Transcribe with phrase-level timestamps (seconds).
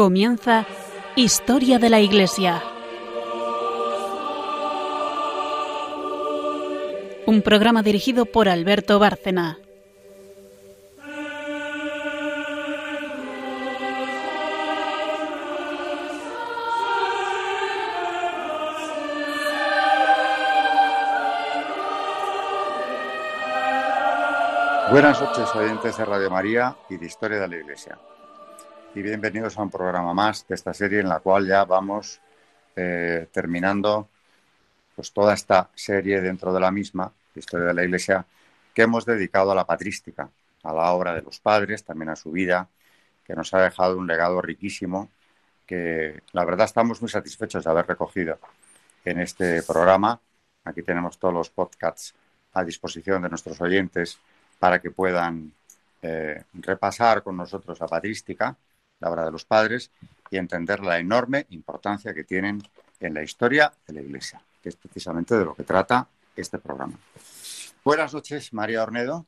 [0.00, 0.64] Comienza
[1.14, 2.62] Historia de la Iglesia.
[7.26, 9.58] Un programa dirigido por Alberto Bárcena.
[24.90, 27.98] Buenas noches, oyentes de Radio María y de Historia de la Iglesia.
[28.92, 32.20] Y bienvenidos a un programa más de esta serie en la cual ya vamos
[32.74, 34.08] eh, terminando
[34.96, 38.26] pues, toda esta serie dentro de la misma, Historia de la Iglesia,
[38.74, 40.28] que hemos dedicado a la patrística,
[40.64, 42.68] a la obra de los padres, también a su vida,
[43.24, 45.08] que nos ha dejado un legado riquísimo,
[45.64, 48.40] que la verdad estamos muy satisfechos de haber recogido
[49.04, 50.20] en este programa.
[50.64, 52.12] Aquí tenemos todos los podcasts
[52.54, 54.18] a disposición de nuestros oyentes
[54.58, 55.52] para que puedan
[56.02, 58.56] eh, repasar con nosotros la patrística,
[59.00, 59.90] la obra de los padres,
[60.30, 62.62] y entender la enorme importancia que tienen
[63.00, 66.94] en la historia de la Iglesia, que es precisamente de lo que trata este programa.
[67.84, 69.26] Buenas noches, María Ornedo.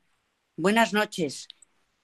[0.57, 1.49] Buenas noches.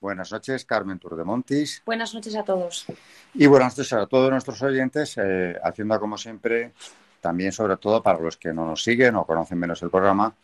[0.01, 1.83] Buenas noches, Carmen Turdemontis.
[1.85, 2.87] Buenas noches a todos.
[3.35, 6.73] Y buenas noches a todos nuestros oyentes, eh, haciendo como siempre,
[7.21, 10.35] también sobre todo para los que no nos siguen o conocen menos el programa,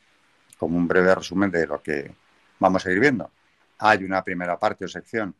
[0.58, 2.12] como un breve resumen de lo que
[2.58, 3.30] vamos a ir viendo.
[3.78, 5.34] Hay una primera parte o sección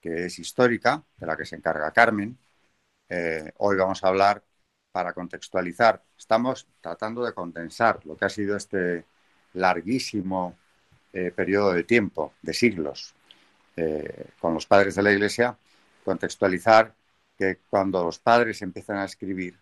[0.00, 2.36] que es histórica, de la que se encarga Carmen.
[3.08, 4.42] Eh, hoy vamos a hablar
[4.92, 6.02] para contextualizar.
[6.16, 9.04] Estamos tratando de condensar lo que ha sido este
[9.54, 10.56] larguísimo
[11.12, 13.14] eh, periodo de tiempo, de siglos,
[13.76, 15.56] eh, con los padres de la Iglesia,
[16.04, 16.94] contextualizar
[17.36, 19.56] que cuando los padres empiezan a escribir,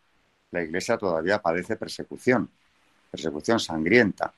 [0.51, 2.51] la Iglesia todavía padece persecución,
[3.11, 4.33] persecución sangrienta.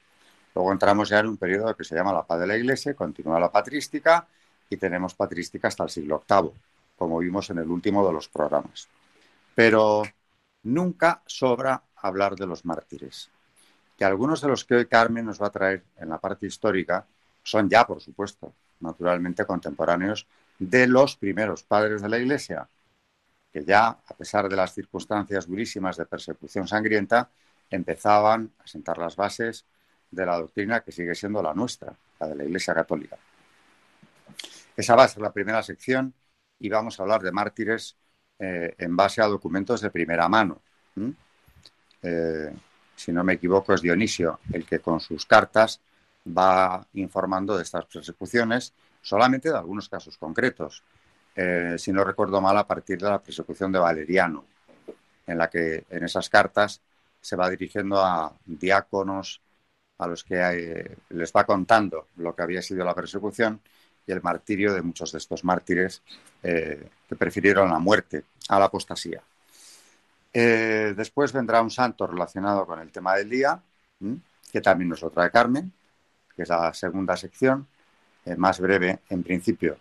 [0.54, 3.38] Luego entramos ya en un periodo que se llama la paz de la Iglesia, continúa
[3.38, 4.26] la patrística
[4.70, 6.52] y tenemos patrística hasta el siglo VIII,
[6.96, 8.88] como vimos en el último de los programas.
[9.54, 10.02] Pero
[10.64, 13.30] nunca sobra hablar de los mártires,
[13.96, 17.06] que algunos de los que hoy Carmen nos va a traer en la parte histórica
[17.42, 20.26] son ya, por supuesto, naturalmente contemporáneos
[20.58, 22.68] de los primeros padres de la Iglesia,
[23.52, 27.30] que ya, a pesar de las circunstancias durísimas de persecución sangrienta,
[27.70, 29.64] empezaban a sentar las bases
[30.10, 33.16] de la doctrina que sigue siendo la nuestra, la de la Iglesia Católica.
[34.76, 36.14] Esa va a ser la primera sección
[36.58, 37.96] y vamos a hablar de mártires
[38.38, 40.60] eh, en base a documentos de primera mano.
[42.02, 42.52] Eh,
[42.94, 45.80] si no me equivoco, es Dionisio el que con sus cartas
[46.26, 48.72] va informando de estas persecuciones,
[49.02, 50.82] solamente de algunos casos concretos.
[51.34, 54.44] Eh, si no recuerdo mal, a partir de la persecución de Valeriano,
[55.26, 56.80] en la que en esas cartas
[57.20, 59.40] se va dirigiendo a diáconos,
[59.98, 63.60] a los que eh, les va contando lo que había sido la persecución
[64.08, 66.02] y el martirio de muchos de estos mártires
[66.42, 69.22] eh, que prefirieron la muerte a la apostasía.
[70.32, 73.62] Eh, después vendrá un santo relacionado con el tema del día,
[74.50, 75.72] que también nos lo trae Carmen,
[76.34, 77.66] que es la segunda sección,
[78.36, 79.78] más breve en principio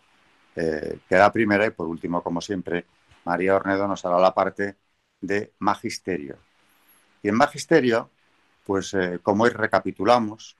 [0.55, 2.85] que la primera y por último, como siempre,
[3.25, 4.75] María Ornedo nos hará la parte
[5.21, 6.37] de magisterio.
[7.21, 8.09] Y en magisterio
[8.67, 10.57] pues eh, como hoy recapitulamos,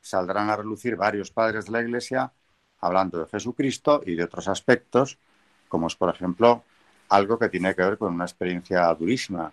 [0.00, 2.32] saldrán a relucir varios padres de la Iglesia
[2.80, 5.18] hablando de Jesucristo y de otros aspectos,
[5.68, 6.64] como es, por ejemplo,
[7.08, 9.52] algo que tiene que ver con una experiencia durísima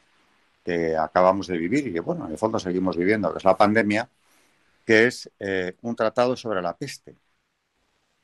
[0.64, 3.58] que acabamos de vivir y que, bueno, en el fondo seguimos viviendo, que es la
[3.58, 4.10] pandemia,
[4.86, 7.16] que es eh, un tratado sobre la peste,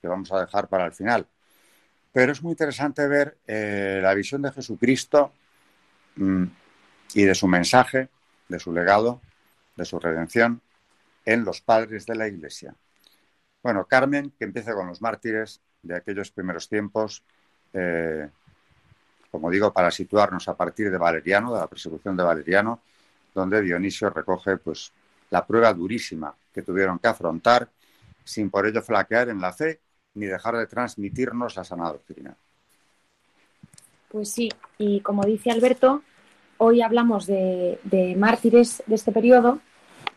[0.02, 1.28] que vamos a dejar para el final.
[2.12, 5.32] Pero es muy interesante ver eh, la visión de Jesucristo
[6.16, 6.46] mm,
[7.14, 8.10] y de su mensaje,
[8.48, 9.22] de su legado,
[9.76, 10.62] de su redención
[11.26, 12.74] en los padres de la Iglesia.
[13.62, 17.24] Bueno, Carmen, que empieza con los mártires de aquellos primeros tiempos,
[17.74, 18.30] eh,
[19.32, 22.82] como digo, para situarnos a partir de Valeriano, de la persecución de Valeriano,
[23.34, 24.92] donde Dionisio recoge pues,
[25.30, 27.70] la prueba durísima que tuvieron que afrontar
[28.24, 29.80] sin por ello flaquear en la fe
[30.16, 32.36] ni dejar de transmitirnos la sana doctrina.
[34.10, 36.02] Pues sí, y como dice Alberto,
[36.58, 39.62] hoy hablamos de, de mártires de este periodo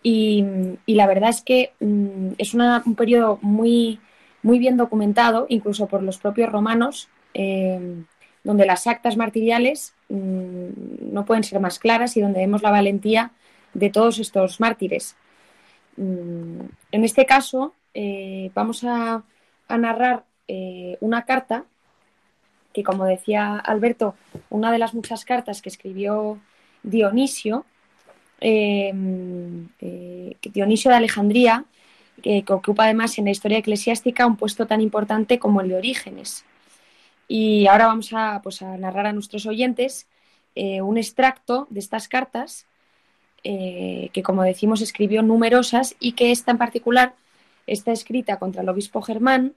[0.02, 0.44] y,
[0.86, 4.00] la verdad es que mm, es un periodo muy,
[4.42, 8.02] muy bien documentado, incluso por los propios romanos, eh,
[8.44, 13.30] donde las actas martiriales mm, no pueden ser más claras y donde vemos la valentía
[13.74, 15.16] de todos estos mártires.
[15.96, 16.60] Mm,
[16.90, 19.22] en este caso, eh, vamos a,
[19.68, 21.64] narrar eh, una carta
[22.74, 24.14] que, como decía Alberto,
[24.50, 26.38] una de las muchas cartas que escribió
[26.82, 27.64] Dionisio,
[28.44, 31.64] Em, eh, Dionisio de Alejandría,
[32.22, 36.44] que ocupa además en la historia eclesiástica un puesto tan importante como el de Orígenes.
[37.28, 40.06] Y ahora vamos a, pues, a narrar a nuestros oyentes
[40.54, 42.66] eh, un extracto de estas cartas
[43.42, 47.14] eh, que, como decimos, escribió numerosas y que esta en particular
[47.66, 49.54] está escrita contra el obispo Germán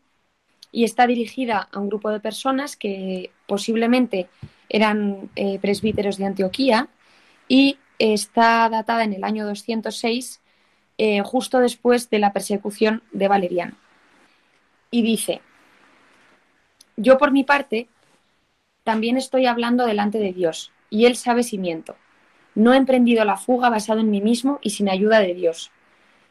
[0.72, 4.28] y está dirigida a un grupo de personas que posiblemente
[4.70, 6.88] eran eh, presbíteros de Antioquía
[7.48, 10.42] y está datada en el año 206,
[11.24, 13.76] justo después de la persecución de Valeriano.
[14.92, 15.42] Y dice,
[16.96, 17.90] yo por mi parte
[18.84, 21.96] también estoy hablando delante de Dios, y Él sabe si miento.
[22.54, 25.72] No he emprendido la fuga basado en mí mismo y sin ayuda de Dios,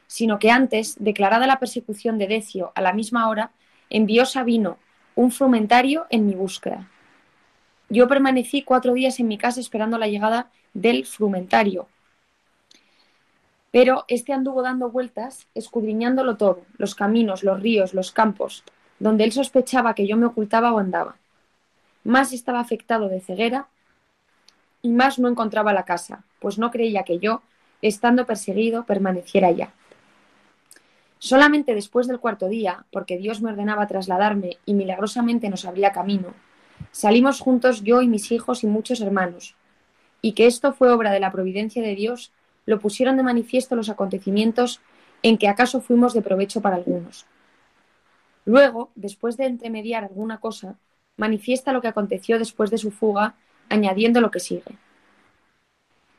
[0.07, 3.51] sino que antes, declarada la persecución de Decio a la misma hora,
[3.91, 4.79] envió Sabino,
[5.15, 6.89] un frumentario, en mi búsqueda.
[7.89, 11.89] Yo permanecí cuatro días en mi casa esperando la llegada del frumentario.
[13.71, 18.63] Pero este anduvo dando vueltas, escudriñándolo todo, los caminos, los ríos, los campos,
[18.99, 21.17] donde él sospechaba que yo me ocultaba o andaba.
[22.05, 23.69] Más estaba afectado de ceguera
[24.81, 27.43] y más no encontraba la casa, pues no creía que yo,
[27.83, 29.73] estando perseguido, permaneciera allá.
[31.19, 36.35] Solamente después del cuarto día, porque Dios me ordenaba trasladarme y milagrosamente nos abría camino,
[36.91, 39.57] salimos juntos yo y mis hijos y muchos hermanos,
[40.23, 42.33] y que esto fue obra de la providencia de Dios,
[42.67, 44.81] lo pusieron de manifiesto los acontecimientos
[45.23, 47.27] en que acaso fuimos de provecho para algunos.
[48.45, 50.77] Luego, después de entremediar alguna cosa,
[51.17, 53.35] manifiesta lo que aconteció después de su fuga,
[53.69, 54.79] añadiendo lo que sigue.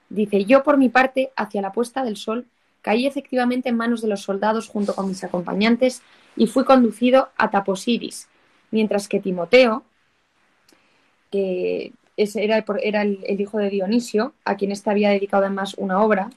[0.10, 2.48] Dice, yo por mi parte, hacia la puesta del sol,
[2.82, 6.02] caí efectivamente en manos de los soldados junto con mis acompañantes
[6.36, 8.28] y fui conducido a Taposiris,
[8.72, 9.84] mientras que Timoteo,
[11.36, 16.30] que era, el, hijo de Dionisio, a quien éste había dedicado además una obra,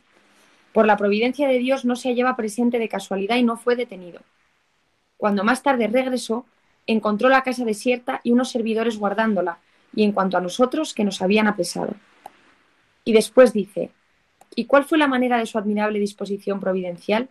[0.73, 4.21] por la providencia de Dios no se hallaba presente de casualidad y no fue detenido.
[5.17, 6.47] Cuando más tarde regresó,
[6.87, 9.59] encontró la casa desierta y unos servidores guardándola,
[9.95, 11.95] y en cuanto a nosotros, que nos habían apresado.
[13.05, 13.91] Y después dice,
[14.55, 17.29] ¿y cuál fue la manera de su admirable disposición providencial?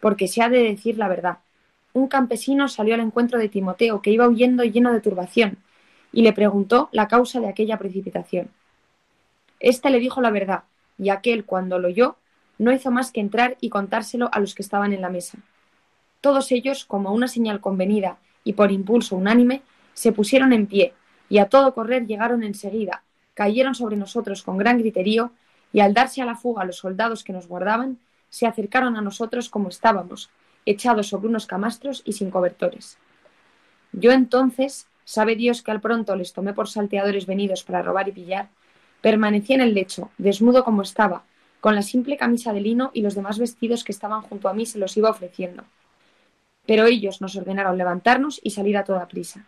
[0.00, 1.38] Porque se ha de decir la verdad.
[1.92, 5.58] Un campesino salió al encuentro de Timoteo, que iba huyendo lleno de turbación,
[6.14, 8.48] y le preguntó la causa de aquella precipitación.
[9.58, 10.62] Este le dijo la verdad,
[10.96, 12.16] y aquel, cuando lo oyó,
[12.58, 15.38] no hizo más que entrar y contárselo a los que estaban en la mesa.
[16.20, 19.62] Todos ellos, como una señal convenida y por impulso unánime,
[19.92, 20.94] se pusieron en pie,
[21.28, 23.02] y a todo correr llegaron enseguida,
[23.34, 25.32] cayeron sobre nosotros con gran griterío,
[25.72, 29.48] y al darse a la fuga los soldados que nos guardaban, se acercaron a nosotros
[29.48, 30.30] como estábamos,
[30.64, 32.98] echados sobre unos camastros y sin cobertores.
[33.92, 38.12] Yo entonces, sabe Dios que al pronto les tomé por salteadores venidos para robar y
[38.12, 38.48] pillar,
[39.00, 41.24] permanecí en el lecho, desnudo como estaba,
[41.60, 44.66] con la simple camisa de lino y los demás vestidos que estaban junto a mí
[44.66, 45.64] se los iba ofreciendo
[46.66, 49.44] pero ellos nos ordenaron levantarnos y salir a toda prisa.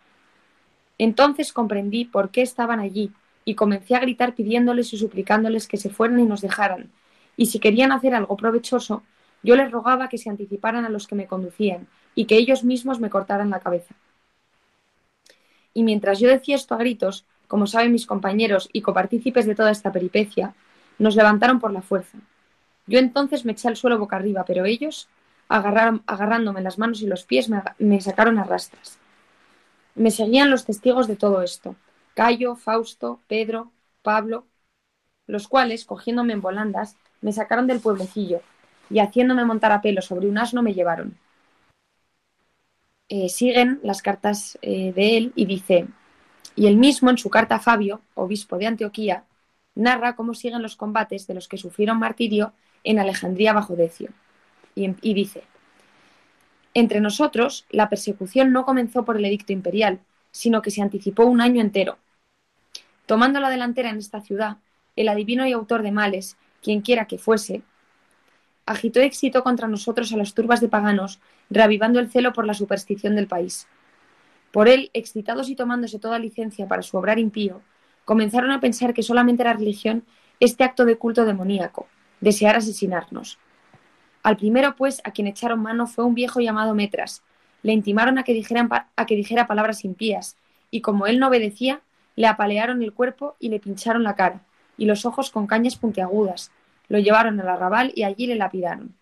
[0.97, 3.11] Entonces comprendí por qué estaban allí
[3.45, 6.91] y comencé a gritar pidiéndoles y suplicándoles que se fueran y nos dejaran,
[7.35, 9.03] y si querían hacer algo provechoso,
[9.43, 12.99] yo les rogaba que se anticiparan a los que me conducían y que ellos mismos
[12.99, 13.95] me cortaran la cabeza.
[15.77, 19.69] Y mientras yo decía esto a gritos, como saben mis compañeros y copartícipes de toda
[19.69, 20.55] esta peripecia,
[20.97, 22.17] nos levantaron por la fuerza.
[22.87, 25.07] Yo entonces me eché al suelo boca arriba, pero ellos,
[25.47, 28.97] agarrándome las manos y los pies, me, sacaron a rastras.
[29.93, 31.75] Me seguían los testigos de todo esto,
[32.15, 34.47] Cayo, Fausto, Pedro, Pablo,
[35.27, 38.41] los cuales, cogiéndome en volandas, me sacaron del pueblecillo
[38.89, 41.19] y haciéndome montar a pelo sobre un asno me llevaron.
[43.09, 45.87] Eh, siguen las cartas eh, de él y dice,
[46.55, 49.23] y él mismo en su carta a Fabio, obispo de Antioquía,
[49.75, 54.09] narra cómo siguen los combates de los que sufrieron martirio en Alejandría bajo Decio
[54.75, 55.43] y, dice,
[56.73, 59.99] entre nosotros, la persecución no comenzó por el edicto imperial,
[60.31, 61.97] sino que se anticipó un año entero.
[63.07, 64.57] Tomando la delantera en esta ciudad,
[64.95, 67.63] el adivino y autor de males, quien quiera que fuese,
[68.67, 71.19] agitó éxito contra nosotros a las turbas de paganos,
[71.49, 73.67] reavivando el celo por la superstición del país.
[74.51, 77.61] Por él, excitados y tomándose toda licencia para su obrar impío,
[78.05, 80.03] comenzaron a pensar que solamente era religión
[80.39, 81.87] este acto de culto demoníaco,
[82.19, 83.39] desear asesinarnos.
[84.21, 87.23] Al primero, pues, a quien echaron mano fue un viejo llamado Metras.
[87.63, 88.43] Le intimaron a que,
[88.95, 90.35] a que dijera palabras impías,
[90.69, 91.81] y como él no obedecía,
[92.17, 94.41] le apalearon el cuerpo y le pincharon la cara,
[94.77, 96.51] y los ojos con cañas puntiagudas.
[96.87, 98.95] Lo llevaron al arrabal y allí le lapidaron.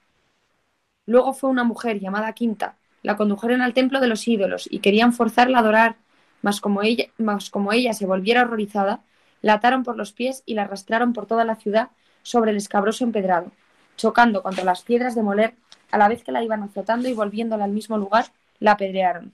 [1.06, 5.14] Luego fue una mujer llamada Quinta, la condujeron al templo de los ídolos y querían
[5.14, 5.98] forzarla a adorar,
[6.42, 9.02] mas como ella, mas como ella se volviera horrorizada,
[9.42, 11.90] la ataron por los pies y la arrastraron por toda la ciudad
[12.24, 13.52] sobre el escabroso empedrado
[13.96, 15.56] chocando contra las piedras de moler,
[15.92, 18.26] a la vez que la iban azotando y volviéndola al mismo lugar,
[18.60, 19.34] la apedrearon.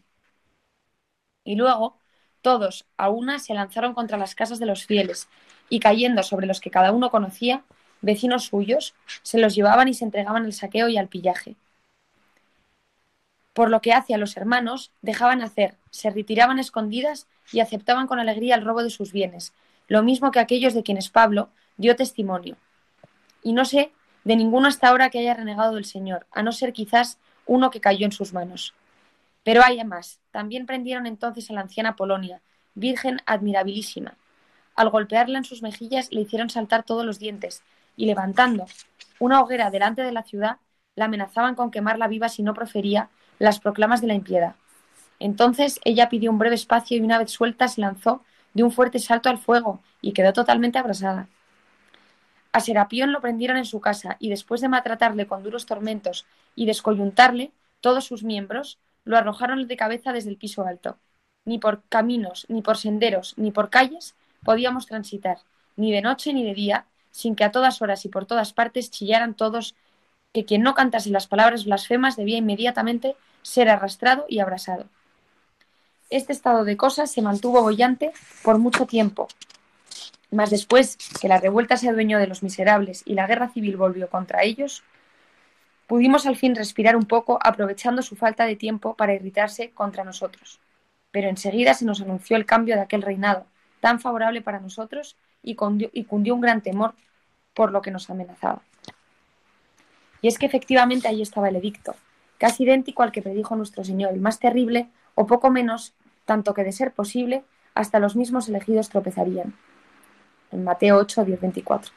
[1.43, 1.98] Y luego,
[2.41, 5.29] Todos, a una, se lanzaron contra las casas de los fieles,
[5.70, 7.63] y cayendo sobre los que cada uno conocía,
[8.01, 8.93] vecinos suyos,
[9.24, 11.55] se los llevaban y se entregaban al saqueo y al pillaje.
[13.53, 18.20] Por lo que hace a los hermanos, dejaban hacer, se retiraban escondidas y aceptaban con
[18.20, 19.53] alegría el robo de sus bienes,
[19.88, 22.58] lo mismo que aquellos de quienes Pablo dio testimonio.
[23.43, 23.91] Y no sé
[24.24, 27.81] de ninguno hasta ahora que haya renegado del Señor, a no ser quizás uno que
[27.81, 28.74] cayó en sus manos.
[29.43, 30.20] Pero hay más.
[30.31, 32.41] También prendieron entonces a la anciana Polonia,
[32.75, 34.15] virgen admirabilísima.
[34.75, 37.63] Al golpearla en sus mejillas le hicieron saltar todos los dientes,
[37.95, 38.65] y levantando
[39.19, 40.57] una hoguera delante de la ciudad,
[40.95, 44.55] la amenazaban con quemarla viva si no profería las proclamas de la impiedad.
[45.19, 49.00] Entonces ella pidió un breve espacio y una vez suelta se lanzó de un fuerte
[49.00, 51.27] salto al fuego y quedó totalmente abrasada.
[52.51, 56.65] A Serapión lo prendieron en su casa y después de maltratarle con duros tormentos y
[56.65, 60.98] descoyuntarle todos sus miembros, lo arrojaron de cabeza desde el piso alto.
[61.45, 65.38] Ni por caminos, ni por senderos, ni por calles podíamos transitar,
[65.75, 68.89] ni de noche ni de día, sin que a todas horas y por todas partes
[68.89, 69.75] chillaran todos
[70.34, 74.86] que quien no cantase las palabras blasfemas debía inmediatamente ser arrastrado y abrasado.
[76.10, 78.12] Este estado de cosas se mantuvo bollante
[78.44, 79.27] por mucho tiempo,
[80.30, 84.10] mas después que la revuelta se adueñó de los miserables y la guerra civil volvió
[84.10, 84.84] contra ellos,
[85.88, 90.60] pudimos al fin respirar un poco aprovechando su falta de tiempo para irritarse contra nosotros.
[91.12, 93.46] Pero enseguida se nos anunció el cambio de aquel reinado,
[93.82, 96.93] tan favorable para nosotros, y cundió, un gran temor
[97.53, 98.62] por lo que nos amenazaba.
[100.21, 101.95] Y es que efectivamente ahí estaba el edicto,
[102.38, 105.93] casi idéntico al que predijo nuestro Señor, el más terrible, o poco menos,
[106.25, 107.43] tanto que de ser posible,
[107.74, 109.55] hasta los mismos elegidos tropezarían.
[110.51, 111.91] En Mateo 8, 10, 24.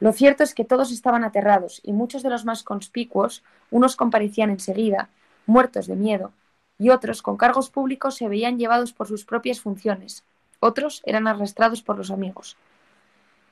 [0.00, 4.50] Lo cierto es que todos estaban aterrados y muchos de los más conspicuos, unos comparecían
[4.50, 5.08] enseguida,
[5.46, 6.32] muertos de miedo,
[6.78, 10.24] y otros, con cargos públicos, se veían llevados por sus propias funciones,
[10.64, 12.56] otros eran arrastrados por los amigos.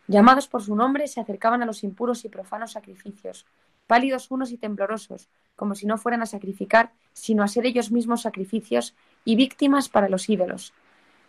[0.09, 3.47] Llamados por su nombre, se acercaban a los impuros y profanos sacrificios,
[3.87, 8.23] pálidos unos y temblorosos, como si no fueran a sacrificar, sino a ser ellos mismos
[8.23, 8.95] sacrificios
[9.27, 10.73] y víctimas para los ídolos,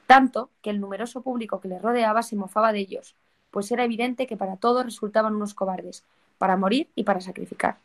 [0.07, 3.15] tanto que el numeroso público que les rodeaba se mofaba de ellos,
[3.51, 6.05] pues era evidente que para todos resultaban unos cobardes,
[6.37, 7.77] para morir y para sacrificar.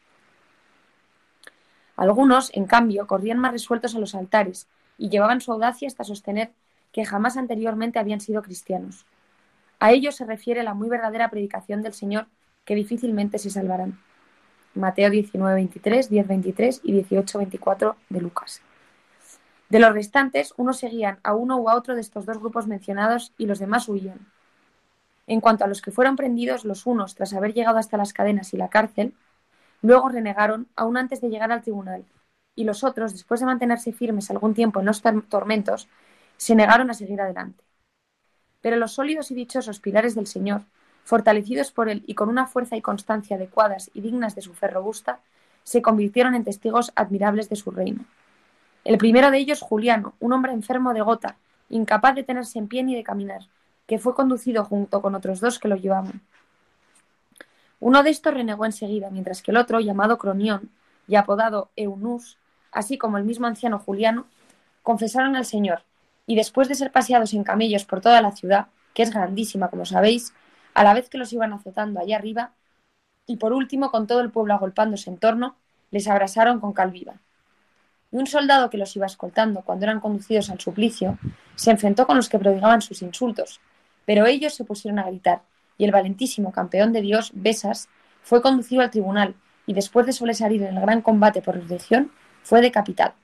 [1.97, 6.53] Algunos, en cambio, corrían más resueltos a los altares y llevaban su audacia hasta sostener
[6.93, 9.07] que jamás anteriormente habían sido cristianos.
[9.81, 12.27] A ellos se refiere la muy verdadera predicación del Señor,
[12.65, 13.99] que difícilmente se salvarán.
[14.75, 18.63] Mateo 19, 23, 10, 23 y 18, 24 de Lucas.
[19.69, 23.33] De los restantes, unos seguían a uno u a otro de estos dos grupos mencionados
[23.37, 24.27] y los demás huían.
[25.27, 28.55] En cuanto a los que fueron prendidos, los unos, tras haber llegado hasta las cadenas
[28.55, 29.13] y la cárcel,
[29.83, 32.05] luego renegaron aún antes de llegar al tribunal,
[32.55, 35.89] y los otros, después de mantenerse firmes algún tiempo en los tormentos,
[36.39, 37.63] se negaron a seguir adelante.
[38.63, 40.63] Pero los sólidos y dichosos pilares del Señor,
[41.05, 44.69] fortalecidos por él y con una fuerza y constancia adecuadas y dignas de su fe
[44.69, 45.21] robusta,
[45.65, 48.05] se convirtieron en testigos admirables de su reino.
[48.85, 51.37] El primero de ellos, Juliano, un hombre enfermo de gota,
[51.69, 53.43] incapaz de tenerse en pie ni de caminar,
[53.87, 56.23] que fue conducido junto con otros dos que lo llevaban.
[57.81, 60.71] Uno de estos renegó enseguida, mientras que el otro, llamado Cronión
[61.07, 62.39] y apodado Eunus,
[62.73, 64.27] así como el mismo anciano Juliano,
[64.83, 65.83] confesaron al Señor
[66.29, 69.87] y después de ser paseados en camellos por toda la ciudad, que es grandísima, como
[69.87, 70.35] sabéis,
[70.75, 72.53] a la vez que los iban azotando allá arriba,
[73.27, 75.57] y por último, con todo el pueblo agolpándose en torno,
[75.91, 77.15] les abrasaron con cal viva.
[78.13, 81.19] Y un soldado que los iba escoltando cuando eran conducidos al suplicio,
[81.55, 83.63] se enfrentó con los que prodigaban sus insultos,
[84.05, 85.41] pero ellos se pusieron a gritar,
[85.79, 87.89] y el valentísimo campeón de Dios, Besas,
[88.23, 92.61] fue conducido al tribunal, y después de sobresalir en el gran combate por resurrección, fue
[92.61, 93.15] decapitado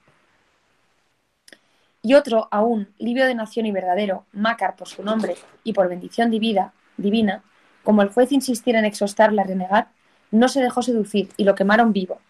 [2.05, 6.31] y otro aún, libio de nación y verdadero, Mácar por su nombre y por bendición
[6.31, 7.43] divina, divina,
[7.83, 9.89] como el juez insistiera en exhostarle a renegar,
[10.31, 12.21] no se dejó seducir y lo quemaron vivo.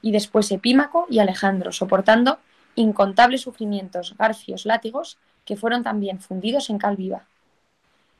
[0.00, 2.38] Y después Epímaco y Alejandro, soportando
[2.74, 7.26] incontables sufrimientos, garfios, látigos, que fueron también fundidos en cal viva.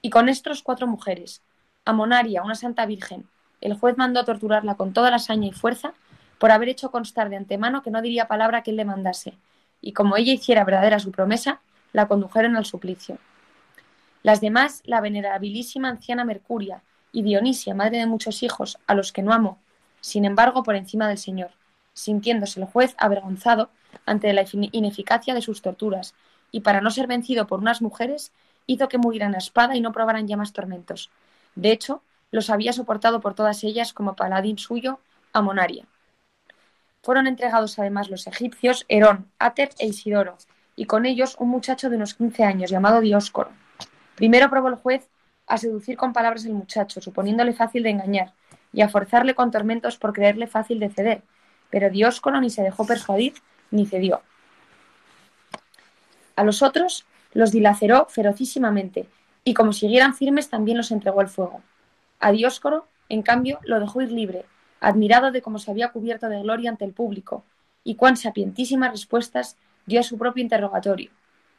[0.02, 1.40] Y con estos cuatro mujeres,
[1.86, 3.24] a Monaria, una santa virgen,
[3.62, 5.94] el juez mandó a torturarla con toda la saña y fuerza
[6.38, 9.38] por haber hecho constar de antemano que no diría palabra que él le mandase,
[9.82, 11.60] y como ella hiciera verdadera su promesa,
[11.92, 13.18] la condujeron al suplicio.
[14.22, 19.22] Las demás, la venerabilísima anciana Mercuria y Dionisia, madre de muchos hijos, a los que
[19.22, 19.58] no amó,
[20.00, 21.50] sin embargo, por encima del Señor,
[21.92, 23.70] sintiéndose el juez avergonzado
[24.06, 26.14] ante la ineficacia de sus torturas,
[26.50, 28.32] y para no ser vencido por unas mujeres,
[28.66, 31.10] hizo que murieran a espada y no probaran ya más tormentos.
[31.54, 35.00] De hecho, los había soportado por todas ellas como paladín suyo
[35.32, 35.86] a Monaria.
[37.02, 40.38] Fueron entregados además los egipcios Herón, Ater e Isidoro,
[40.76, 43.50] y con ellos un muchacho de unos 15 años llamado Dioscoro.
[44.14, 45.08] Primero probó el juez
[45.48, 48.34] a seducir con palabras al muchacho, suponiéndole fácil de engañar,
[48.72, 51.22] y a forzarle con tormentos por creerle fácil de ceder,
[51.70, 53.34] pero Dioscoro ni se dejó persuadir
[53.72, 54.22] ni cedió.
[56.36, 59.08] A los otros los dilaceró ferocísimamente,
[59.42, 61.62] y como siguieran firmes también los entregó al fuego.
[62.20, 64.44] A Dioscoro, en cambio, lo dejó ir libre,
[64.82, 67.44] admirado de cómo se había cubierto de gloria ante el público,
[67.84, 71.10] y cuán sapientísimas respuestas dio a su propio interrogatorio,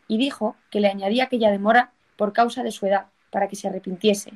[0.10, 3.68] y dijo que le añadía aquella demora por causa de su edad, para que se
[3.68, 4.34] arrepintiese.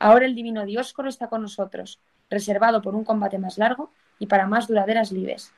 [0.00, 4.48] Ahora el divino Dioscoro está con nosotros, reservado por un combate más largo y para
[4.48, 5.52] más duraderas lides.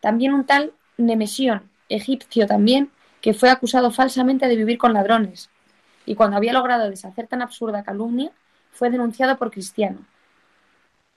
[0.00, 5.50] También un tal Nemesión, egipcio también, que fue acusado falsamente de vivir con ladrones,
[6.06, 8.30] y cuando había logrado deshacer tan absurda calumnia,
[8.70, 9.98] fue denunciado por cristiano.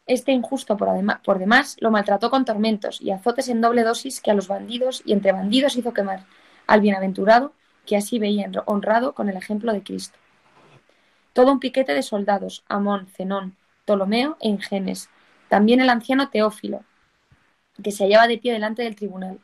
[0.08, 0.90] Este injusto por,
[1.24, 5.04] por demás lo maltrató con tormentos y azotes en doble dosis que a los bandidos
[5.06, 6.26] y entre bandidos hizo quemar,
[6.68, 7.54] al bienaventurado
[7.86, 10.18] que así veía honrado con el ejemplo de Cristo.
[11.34, 13.56] Todo un piquete de soldados, Amón, Zenón,
[13.86, 15.10] Ptolomeo e Ingenes,
[15.50, 16.84] también el anciano Teófilo,
[17.82, 19.40] que se hallaba de pie delante del tribunal.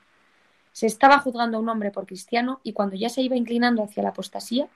[0.72, 4.04] Se estaba juzgando a un hombre por cristiano y cuando ya se iba inclinando hacia
[4.04, 4.68] la apostasía,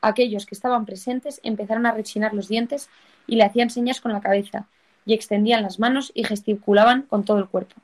[0.00, 2.90] aquellos que estaban presentes empezaron a rechinar los dientes
[3.26, 4.68] y le hacían señas con la cabeza,
[5.06, 7.76] y extendían las manos y gesticulaban con todo el cuerpo.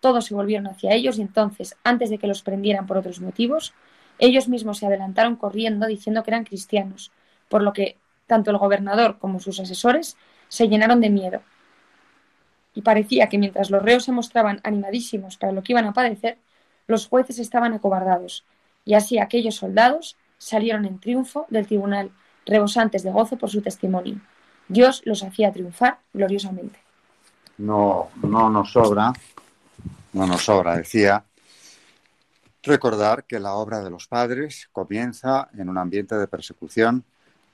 [0.00, 3.74] Todos se volvieron hacia ellos y entonces, antes de que los prendieran por otros motivos,
[4.18, 7.12] ellos mismos se adelantaron corriendo diciendo que eran cristianos,
[7.48, 10.16] por lo que tanto el gobernador como sus asesores
[10.48, 11.42] se llenaron de miedo.
[12.74, 16.38] Y parecía que mientras los reos se mostraban animadísimos para lo que iban a padecer,
[16.86, 18.44] los jueces estaban acobardados,
[18.84, 22.10] y así aquellos soldados salieron en triunfo del tribunal,
[22.46, 24.20] rebosantes de gozo por su testimonio.
[24.68, 26.78] Dios los hacía triunfar gloriosamente.
[27.56, 29.12] No, no nos sobra,
[30.12, 31.24] no nos sobra, decía,
[32.62, 37.04] recordar que la obra de los padres comienza en un ambiente de persecución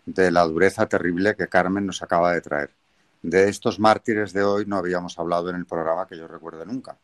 [0.05, 2.70] de la dureza terrible que Carmen nos acaba de traer.
[3.22, 6.98] De estos mártires de hoy no habíamos hablado en el programa que yo recuerde nunca.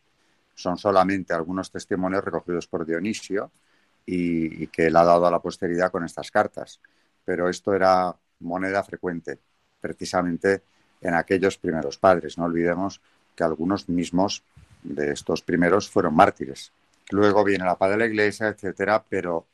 [0.53, 3.49] Son solamente algunos testimonios recogidos por Dionisio
[4.05, 6.79] y, y que él ha dado a la posteridad con estas cartas.
[7.25, 9.39] Pero esto era moneda frecuente
[9.81, 10.61] precisamente
[11.01, 12.37] en aquellos primeros padres.
[12.37, 13.01] No olvidemos
[13.35, 14.43] que algunos mismos
[14.83, 16.71] de estos primeros fueron mártires.
[17.09, 19.45] Luego viene la paz de la iglesia, etcétera, pero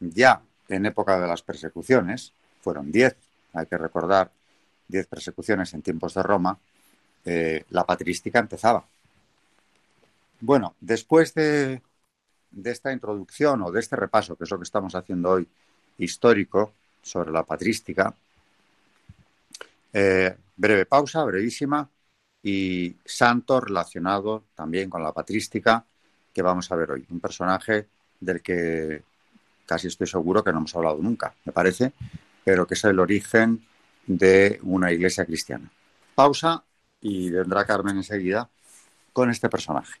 [0.00, 3.16] ya en época de las persecuciones, fueron diez,
[3.54, 4.30] hay que recordar,
[4.86, 6.58] diez persecuciones en tiempos de Roma,
[7.24, 8.84] eh, la patrística empezaba.
[10.40, 11.80] Bueno, después de,
[12.50, 15.48] de esta introducción o de este repaso, que es lo que estamos haciendo hoy,
[15.98, 18.14] histórico, sobre la patrística,
[19.92, 21.88] eh, breve pausa, brevísima,
[22.42, 25.84] y santo relacionado también con la patrística
[26.32, 27.06] que vamos a ver hoy.
[27.10, 27.88] Un personaje
[28.20, 29.02] del que
[29.66, 31.92] casi estoy seguro que no hemos hablado nunca, me parece,
[32.44, 33.66] pero que es el origen
[34.06, 35.70] de una iglesia cristiana.
[36.14, 36.64] Pausa
[37.00, 38.48] y vendrá Carmen enseguida
[39.12, 40.00] con este personaje.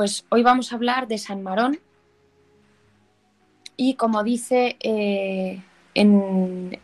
[0.00, 1.78] Pues hoy vamos a hablar de San Marón.
[3.76, 6.80] Y como dice eh, en,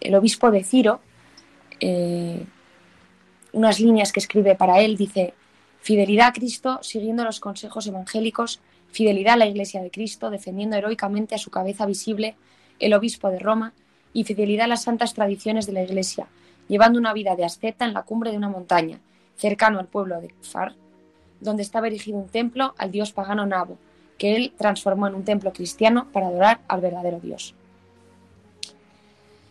[0.00, 1.00] el obispo de Ciro,
[1.78, 2.44] eh,
[3.52, 5.34] unas líneas que escribe para él, dice,
[5.82, 11.36] fidelidad a Cristo siguiendo los consejos evangélicos, fidelidad a la Iglesia de Cristo, defendiendo heroicamente
[11.36, 12.34] a su cabeza visible,
[12.80, 13.72] el obispo de Roma,
[14.12, 16.26] y fidelidad a las santas tradiciones de la Iglesia,
[16.66, 18.98] llevando una vida de asceta en la cumbre de una montaña,
[19.36, 20.74] cercano al pueblo de Far,
[21.40, 23.78] donde estaba erigido un templo al dios pagano Nabo,
[24.18, 27.54] que él transformó en un templo cristiano para adorar al verdadero Dios.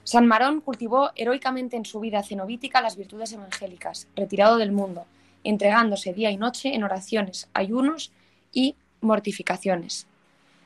[0.03, 5.05] San Marón cultivó heroicamente en su vida cenobítica las virtudes evangélicas, retirado del mundo,
[5.43, 8.11] entregándose día y noche en oraciones, ayunos
[8.51, 10.07] y mortificaciones.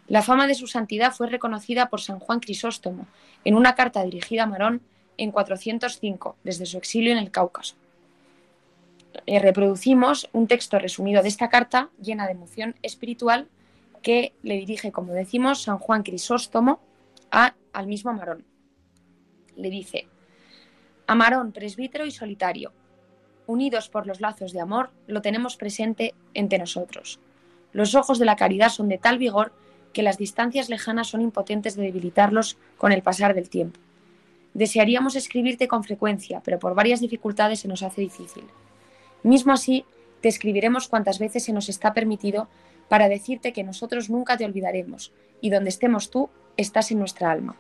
[0.08, 3.08] La fama de su santidad fue reconocida por San Juan Crisóstomo
[3.46, 4.82] en una carta dirigida a Marón
[5.18, 7.76] en 405, desde su exilio en el Cáucaso.
[9.26, 13.48] Eh, reproducimos un texto resumido de esta carta llena de emoción espiritual
[14.02, 16.80] que le dirige, como decimos, San Juan Crisóstomo
[17.32, 18.46] a, al mismo Marón.
[19.56, 20.08] Le dice,
[21.08, 22.74] a Marón, presbítero y solitario,
[23.48, 27.20] unidos por los lazos de amor, lo tenemos presente entre nosotros.
[27.72, 29.54] Los ojos de la caridad son de tal vigor
[29.94, 33.80] que las distancias lejanas son impotentes de debilitarlos con el pasar del tiempo.
[34.54, 38.44] Desearíamos escribirte con frecuencia, pero por varias dificultades se nos hace difícil.
[39.24, 39.86] Mismo así,
[40.22, 42.48] te escribiremos cuantas veces se nos está permitido
[42.90, 47.56] para decirte que nosotros nunca te olvidaremos y donde estemos tú, estás en nuestra alma.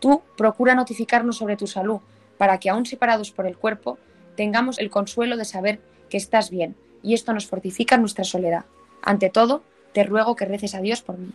[0.00, 2.00] Tú procura notificarnos sobre tu salud
[2.38, 3.98] para que, aún separados por el cuerpo,
[4.36, 8.64] tengamos el consuelo de saber que estás bien y esto nos fortifica nuestra soledad.
[9.02, 11.30] Ante todo, te ruego que reces a Dios por mí.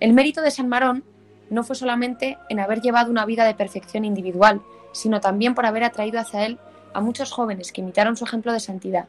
[0.00, 1.04] El mérito de San Marón
[1.50, 5.84] no fue solamente en haber llevado una vida de perfección individual, sino también por haber
[5.84, 6.58] atraído hacia él
[6.94, 9.06] a muchos jóvenes que imitaron su ejemplo de santidad.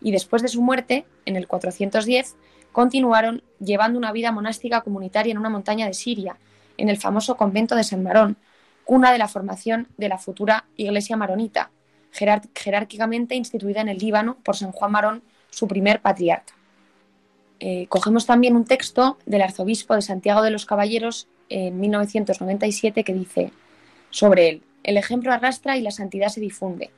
[0.00, 2.36] Y después de su muerte, en el 410,
[2.72, 6.38] continuaron llevando una vida monástica comunitaria en una montaña de Siria,
[6.76, 8.36] en el famoso convento de San Marón,
[8.84, 11.70] cuna de la formación de la futura Iglesia maronita,
[12.10, 16.54] jerárquicamente instituida en el Líbano por San Juan Marón, su primer patriarca.
[17.58, 23.14] Eh, cogemos también un texto del arzobispo de Santiago de los Caballeros en 1997 que
[23.14, 23.52] dice
[24.10, 26.90] sobre él, el ejemplo arrastra y la santidad se difunde.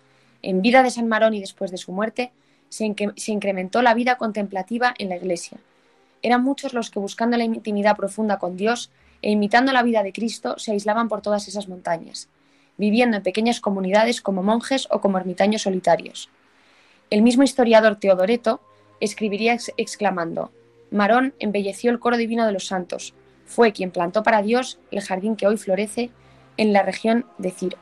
[0.43, 2.33] En vida de San Marón y después de su muerte,
[2.69, 5.59] se, incrementó la vida contemplativa en la Iglesia.
[6.23, 8.91] Eran muchos los que buscando la intimidad profunda con Dios
[9.23, 12.29] e imitando la vida de Cristo se aislaban por todas esas montañas,
[12.77, 16.29] viviendo en pequeñas comunidades como monjes o como ermitaños solitarios.
[17.11, 18.61] El mismo historiador Teodoreto
[19.01, 20.53] escribiría exclamando,
[20.91, 23.15] Marón embelleció el coro divino de los santos,
[23.47, 26.11] fue quien plantó para Dios el jardín que hoy florece
[26.57, 27.79] en la región de Ciro.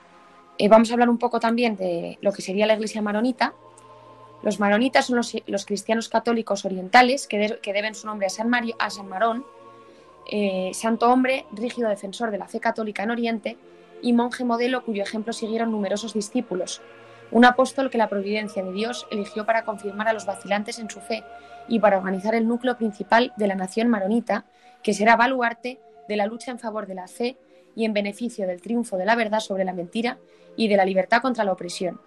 [0.58, 3.54] Eh, vamos a hablar un poco también de lo que sería la iglesia maronita.
[4.42, 9.08] Los maronitas son los, cristianos católicos orientales que, deben su nombre a San, a San
[9.08, 9.44] Marón,
[10.30, 13.56] eh, santo hombre, rígido defensor de la fe católica en Oriente
[14.02, 16.80] y monje modelo cuyo ejemplo siguieron numerosos discípulos,
[17.30, 21.00] un apóstol que la providencia de Dios eligió para confirmar a los vacilantes en su
[21.00, 21.24] fe
[21.68, 24.44] y para organizar el núcleo principal de la nación maronita,
[24.82, 27.36] que será baluarte de la lucha en favor de la fe
[27.76, 30.18] y en beneficio del triunfo de la verdad sobre la mentira
[30.56, 32.00] y de la libertad contra la opresión.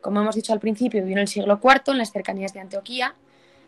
[0.00, 3.14] Como hemos dicho al principio, vivió en el siglo IV en las cercanías de Antioquía,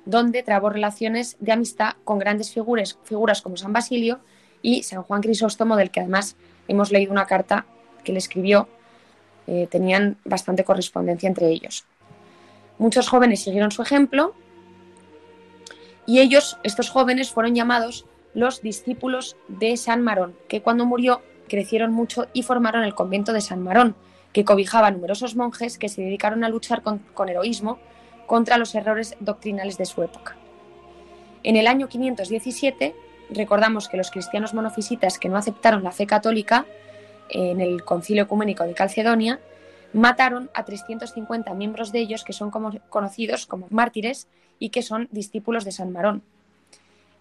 [0.07, 4.19] donde trabó relaciones de amistad con grandes figuras, figuras como San Basilio
[4.63, 7.67] y San Juan Crisóstomo, del que además hemos leído una carta
[8.03, 8.69] que le escribió
[9.47, 11.85] eh, tenían bastante correspondencia entre ellos.
[12.79, 14.35] Muchos jóvenes siguieron su ejemplo
[16.07, 21.93] y ellos, estos jóvenes, fueron llamados los discípulos de San Marón, que cuando murió crecieron
[21.93, 23.95] mucho y formaron el convento de San Marón,
[24.33, 27.79] que cobijaba a numerosos monjes que se dedicaron a luchar con, heroísmo
[28.27, 30.37] contra los errores doctrinales de su época.
[31.43, 32.95] En el año 517,
[33.31, 36.67] recordamos que los cristianos monofisitas que no aceptaron la fe católica
[37.29, 39.41] en el Concilio Ecuménico de Calcedonia,
[39.93, 45.65] mataron a 350 miembros de ellos que son conocidos como mártires y que son discípulos
[45.65, 46.23] de San Marón.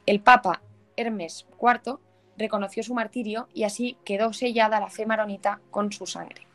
[0.06, 0.62] El Papa
[1.02, 2.00] Hermes IV
[2.38, 6.48] reconoció su martirio y así quedó sellada la fe maronita con su sangre.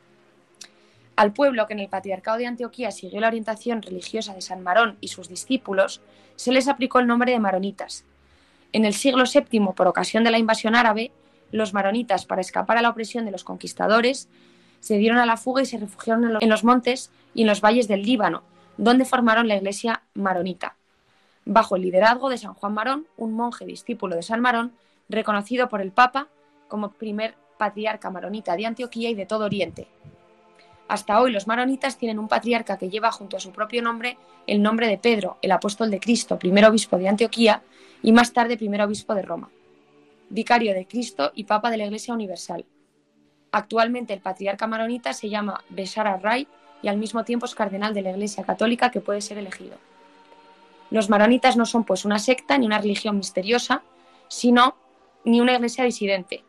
[1.17, 4.99] Al pueblo que en el Patriarcado de Antioquía siguió la orientación religiosa de San Marón
[5.01, 6.03] y sus discípulos,
[6.37, 8.05] se les aplicó el nombre de maronitas.
[8.73, 11.13] En el siglo VII, por ocasión de la invasión árabe,
[11.53, 14.29] los maronitas, para escapar a la opresión de los conquistadores,
[14.81, 17.89] se dieron a la fuga y se refugiaron en los montes y en los valles
[17.89, 18.43] del Líbano,
[18.77, 20.77] donde formaron la iglesia maronita,
[21.47, 24.73] bajo el liderazgo de San Juan Marón, un monje discípulo de San Marón,
[25.09, 26.29] reconocido por el Papa
[26.69, 29.87] como primer patriarca maronita de Antioquía y de todo Oriente.
[30.89, 34.61] Hasta hoy los maronitas tienen un patriarca que lleva junto a su propio nombre el
[34.61, 37.63] nombre de Pedro, el apóstol de Cristo, primer obispo de Antioquía
[38.03, 39.51] y más tarde primer obispo de Roma,
[40.29, 42.65] vicario de Cristo y papa de la Iglesia Universal.
[43.53, 46.47] Actualmente el patriarca maronita se llama Beshara Ray
[46.83, 49.77] y al mismo tiempo es cardenal de la Iglesia Católica que puede ser elegido.
[50.91, 53.83] Los maronitas no son pues una secta ni una religión misteriosa,
[54.29, 54.77] sino
[55.25, 56.45] ni una iglesia disidente.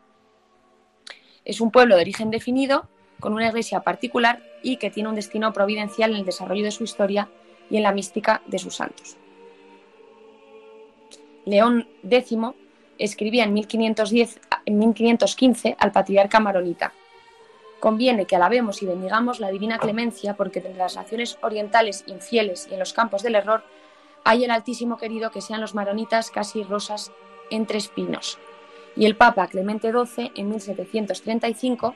[1.44, 2.88] Es un pueblo de origen definido,
[3.20, 6.84] con una iglesia particular y que tiene un destino providencial en el desarrollo de su
[6.84, 7.28] historia
[7.70, 9.16] y en la mística de sus santos.
[11.44, 12.38] León X
[12.98, 16.92] escribía en, 1510, en 1515 al patriarca maronita.
[17.80, 22.74] Conviene que alabemos y bendigamos la divina clemencia porque entre las naciones orientales infieles y
[22.74, 23.62] en los campos del error
[24.24, 27.12] hay el Altísimo querido que sean los maronitas casi rosas
[27.50, 28.38] entre espinos.
[28.96, 31.94] Y el Papa Clemente XII, en 1735,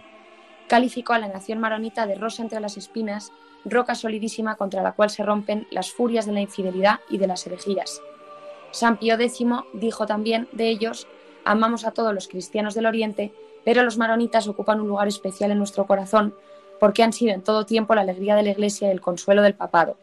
[0.68, 3.32] calificó a la nación maronita de rosa entre las espinas,
[3.64, 7.46] roca solidísima contra la cual se rompen las furias de la infidelidad y de las
[7.46, 8.00] herejías.
[8.70, 11.06] San Pío X dijo también de ellos,
[11.44, 13.32] amamos a todos los cristianos del Oriente,
[13.64, 16.34] pero los maronitas ocupan un lugar especial en nuestro corazón
[16.80, 19.54] porque han sido en todo tiempo la alegría de la Iglesia y el consuelo del
[19.54, 19.96] papado.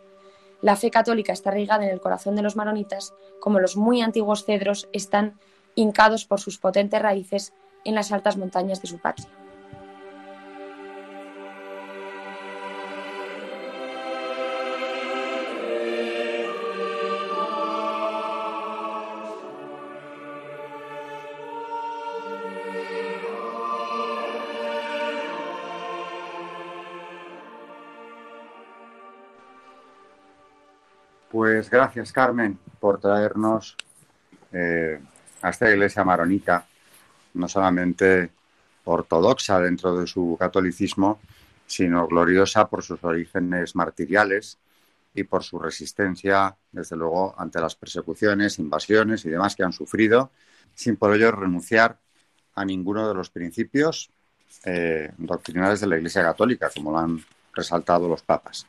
[0.62, 4.46] La fe católica está arraigada en el corazón de los maronitas, como los muy antiguos
[4.46, 5.40] cedros están
[5.76, 7.54] hincados por sus potentes raíces
[7.86, 9.30] en las altas montañas de su patria.
[31.60, 33.76] Pues gracias, Carmen, por traernos
[34.54, 34.98] eh,
[35.42, 36.66] a esta iglesia maronita,
[37.34, 38.32] no solamente
[38.86, 41.20] ortodoxa dentro de su catolicismo,
[41.68, 44.58] sino gloriosa por sus orígenes martiriales
[45.14, 50.32] y por su resistencia, desde luego, ante las persecuciones, invasiones y demás que han sufrido,
[50.74, 52.00] sin por ello renunciar
[52.56, 54.10] a ninguno de los principios
[54.64, 57.20] eh, doctrinales de la Iglesia Católica, como lo han
[57.54, 58.66] resaltado los papas.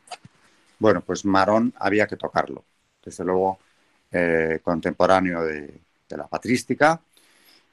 [0.77, 2.65] Bueno, pues Marón había que tocarlo.
[3.03, 3.59] Desde luego,
[4.11, 6.99] eh, contemporáneo de, la patrística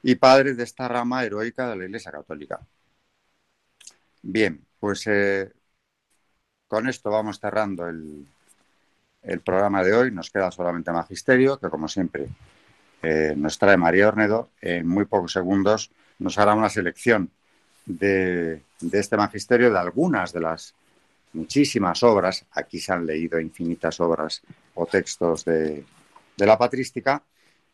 [0.02, 2.60] y padre de esta rama heroica de la Iglesia Católica.
[4.22, 5.52] Bien, pues eh,
[6.68, 8.26] con esto vamos cerrando el,
[9.44, 10.10] programa de hoy.
[10.12, 12.28] Nos queda solamente Magisterio, que como siempre
[13.02, 14.50] eh, nos trae María Ornedo.
[14.60, 17.30] En muy pocos segundos nos hará una selección
[17.84, 20.74] de, de este Magisterio de algunas de las
[21.32, 24.42] muchísimas obras, aquí se han leído infinitas obras
[24.74, 25.84] o textos de,
[26.36, 27.22] la patrística,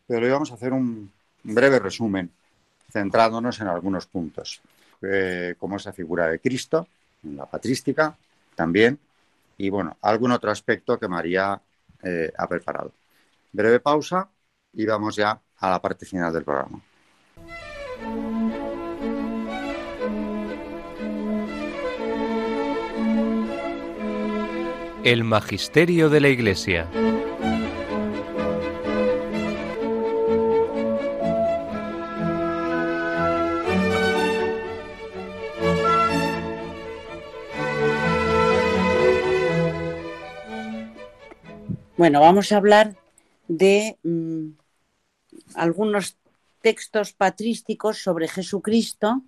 [0.07, 1.11] pero hoy vamos a hacer un,
[1.43, 2.31] breve resumen
[2.91, 4.61] centrándonos en algunos puntos,
[5.01, 6.87] eh, como esa figura de Cristo,
[7.23, 8.17] en la patrística
[8.55, 8.99] también,
[9.57, 11.61] y bueno, algún otro aspecto que María
[12.03, 12.91] eh, ha preparado.
[13.51, 14.29] Breve pausa
[14.73, 16.81] y vamos ya a la parte final del programa.
[25.05, 26.89] El Magisterio de la Iglesia.
[41.95, 42.95] Bueno, vamos a hablar
[43.47, 44.53] de mm,
[45.53, 46.17] algunos
[46.63, 49.21] textos patrísticos sobre Jesucristo.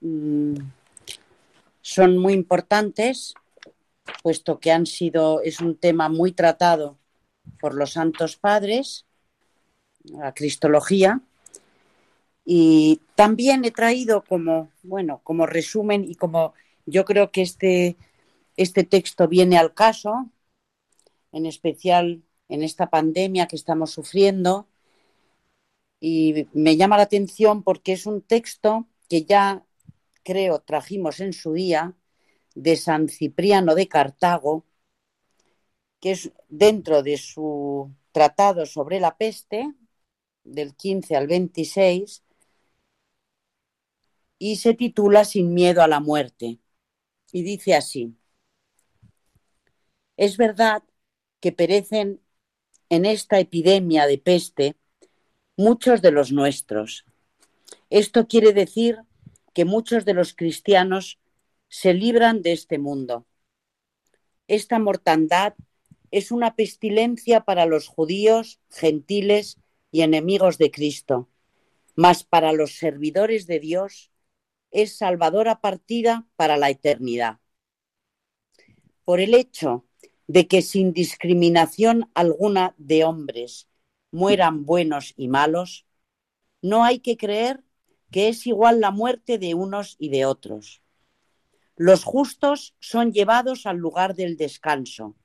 [0.00, 0.54] Mm,
[1.82, 3.34] son muy importantes
[4.22, 6.98] puesto que han sido, es un tema muy tratado
[7.58, 9.06] por los santos padres,
[10.04, 11.20] la cristología,
[12.44, 16.54] y también he traído como, bueno, como resumen y como
[16.86, 17.96] yo creo que este,
[18.56, 20.30] este texto viene al caso,
[21.32, 24.66] en especial en esta pandemia que estamos sufriendo,
[26.00, 29.64] y me llama la atención porque es un texto que ya
[30.22, 31.94] creo trajimos en su día
[32.62, 34.66] de San Cipriano de Cartago,
[35.98, 39.72] que es dentro de su tratado sobre la peste,
[40.44, 42.22] del 15 al 26,
[44.38, 46.58] y se titula Sin miedo a la muerte.
[47.32, 48.14] Y dice así,
[50.16, 50.82] es verdad
[51.40, 52.20] que perecen
[52.90, 54.76] en esta epidemia de peste
[55.56, 57.06] muchos de los nuestros.
[57.88, 58.98] Esto quiere decir
[59.54, 61.18] que muchos de los cristianos
[61.70, 63.26] se libran de este mundo.
[64.48, 65.54] Esta mortandad
[66.10, 69.58] es una pestilencia para los judíos, gentiles
[69.92, 71.30] y enemigos de Cristo,
[71.96, 74.12] mas para los servidores de Dios
[74.72, 77.40] es salvadora partida para la eternidad.
[79.04, 79.86] por el hecho
[80.28, 83.68] de que sin discriminación alguna de hombres
[84.12, 85.86] mueran buenos y malos,
[86.62, 87.64] no hay que creer
[88.12, 90.82] que es igual la muerte de unos y de otros.
[91.82, 95.16] Los justos son llevados al lugar del descanso,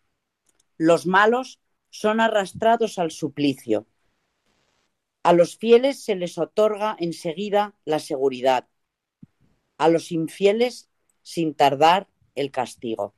[0.77, 3.87] los malos son arrastrados al suplicio.
[5.21, 8.69] A los fieles se les otorga enseguida la seguridad,
[9.77, 10.89] a los infieles
[11.23, 13.13] sin tardar el castigo.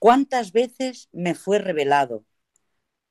[0.00, 2.24] ¿Cuántas veces me fue revelado?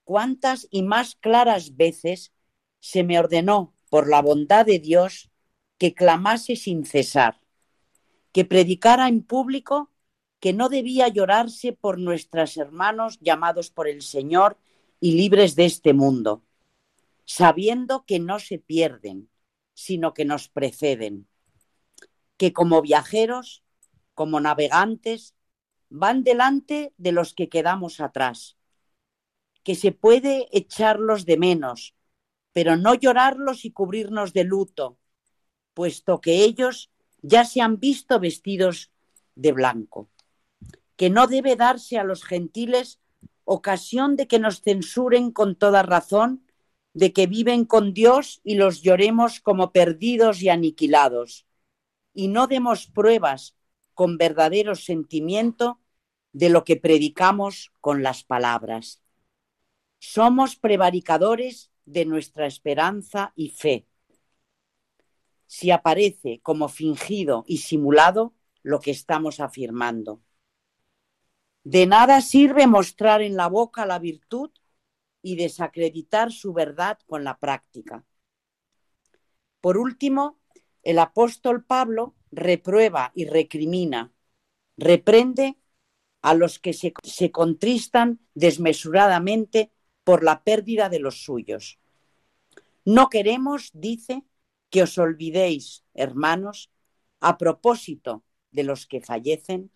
[0.04, 2.34] ¿Cuántas y más claras veces
[2.82, 5.32] se me ordenó por la bondad de Dios
[5.78, 7.40] que clamase sin cesar,
[8.32, 9.92] que predicara en público
[10.40, 14.58] que no debía llorarse por nuestros hermanos llamados por el Señor
[15.00, 16.44] y libres de este mundo,
[17.26, 19.30] sabiendo que no se pierden,
[19.74, 21.28] sino que nos preceden,
[22.38, 23.64] que como viajeros,
[24.14, 25.36] como navegantes,
[25.90, 28.58] van delante de los que quedamos atrás,
[29.64, 31.96] que se puede echarlos de menos,
[32.54, 34.98] pero no llorarlos y cubrirnos de luto,
[35.74, 38.92] puesto que ellos ya se han visto vestidos
[39.36, 40.10] de blanco
[41.00, 43.00] que no debe darse a los gentiles
[43.46, 46.46] ocasión de que nos censuren con toda razón,
[46.94, 51.48] de que viven con Dios y los lloremos como perdidos y aniquilados,
[52.14, 53.56] y no demos pruebas
[53.94, 55.80] con verdadero sentimiento
[56.34, 59.02] de lo que predicamos con las palabras.
[60.00, 63.88] Somos prevaricadores de nuestra esperanza y fe.
[65.52, 70.22] Si aparece como fingido y simulado lo que estamos afirmando.
[71.64, 74.52] De nada sirve mostrar en la boca la virtud
[75.24, 78.06] y desacreditar su verdad con la práctica.
[79.60, 80.38] Por último,
[80.84, 84.14] el apóstol Pablo reprueba y recrimina,
[84.78, 85.58] reprende
[86.22, 89.72] a los que se, se, contristan desmesuradamente
[90.04, 91.80] por la pérdida de los suyos.
[92.86, 94.24] No queremos, dice,
[94.70, 96.72] que os olvidéis, hermanos,
[97.20, 99.72] a propósito de los que fallecen,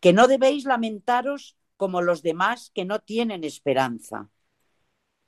[0.00, 4.30] que no debéis lamentaros como los demás que no tienen esperanza.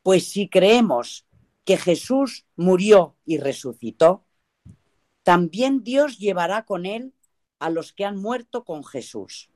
[0.03, 1.27] Pues si creemos
[1.65, 4.27] que Jesús murió y resucitó,
[5.23, 7.15] también Dios llevará con él
[7.59, 9.51] a los que han muerto con Jesús.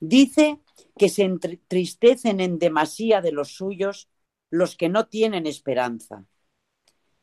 [0.00, 0.60] Dice
[0.96, 4.08] que se entristecen en demasía de los suyos
[4.50, 6.26] los que no tienen esperanza.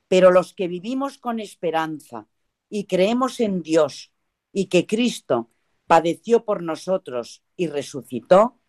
[0.07, 2.27] Pero los que vivimos con esperanza
[2.69, 4.11] y creemos en Dios
[4.51, 5.49] y que Cristo
[5.87, 8.59] padeció por nosotros y resucitó,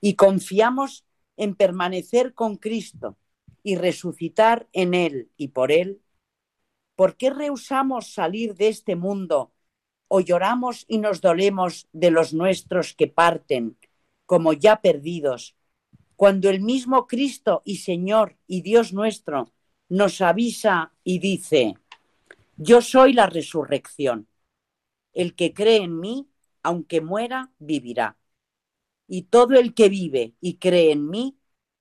[0.00, 3.16] y confiamos en permanecer con Cristo
[3.62, 6.02] y resucitar en Él y por Él,
[6.94, 9.52] ¿por qué rehusamos salir de este mundo
[10.08, 13.78] o lloramos y nos dolemos de los nuestros que parten
[14.26, 15.56] como ya perdidos,
[16.16, 19.53] cuando el mismo Cristo y Señor y Dios nuestro
[19.94, 21.74] nos avisa y dice,
[22.56, 24.26] yo soy la resurrección.
[25.12, 26.28] El que cree en mí,
[26.64, 28.18] aunque muera, vivirá.
[29.06, 31.38] Y todo el que vive y cree en mí,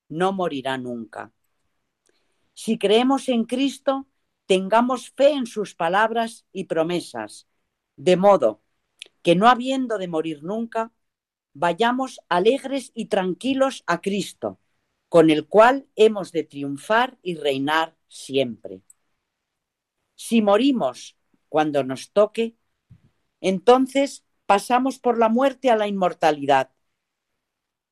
[0.10, 1.32] no morirá nunca.
[2.54, 4.06] Si creemos en Cristo,
[4.46, 7.48] tengamos fe en sus palabras y promesas,
[7.96, 8.62] de modo
[9.24, 10.92] que no habiendo de morir nunca,
[11.54, 14.60] vayamos alegres y tranquilos a Cristo,
[15.10, 18.82] con el cual hemos de triunfar y reinar siempre.
[20.16, 21.18] Si morimos
[21.50, 22.56] cuando nos toque,
[23.42, 26.72] entonces pasamos por la muerte a la inmortalidad.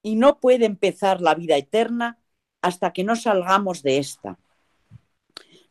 [0.04, 2.20] Y no puede empezar la vida eterna
[2.62, 4.40] hasta que no salgamos de esta.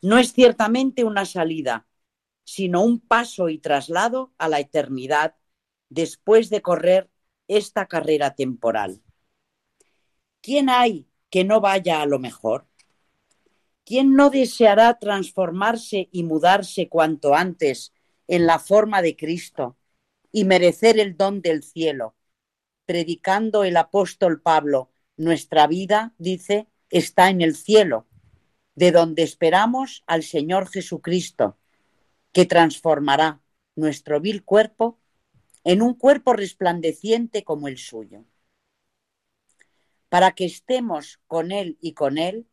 [0.01, 1.87] No es ciertamente una salida,
[2.43, 5.35] sino un paso y traslado a la eternidad
[5.89, 7.09] después de correr
[7.47, 9.01] esta carrera temporal.
[10.41, 12.67] ¿Quién hay que no vaya a lo mejor?
[13.85, 17.93] ¿Quién no deseará transformarse y mudarse cuanto antes
[18.27, 19.77] en la forma de Cristo?
[20.31, 22.15] y merecer el don del cielo.
[22.85, 28.07] Predicando el apóstol Pablo, nuestra vida, dice, está en el cielo,
[28.75, 31.57] de donde esperamos al Señor Jesucristo,
[32.31, 33.41] que transformará
[33.75, 34.99] nuestro vil cuerpo
[35.63, 38.25] en un cuerpo resplandeciente como el suyo.
[40.09, 42.47] Para que estemos con Él y con Él,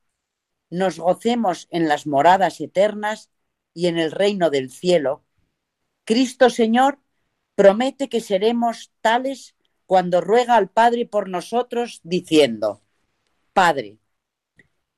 [0.70, 3.30] nos gocemos en las moradas eternas
[3.74, 5.24] y en el reino del cielo,
[6.04, 6.98] Cristo Señor
[7.54, 9.56] promete que seremos tales
[9.86, 12.82] cuando ruega al Padre por nosotros, diciendo,
[13.52, 13.98] Padre,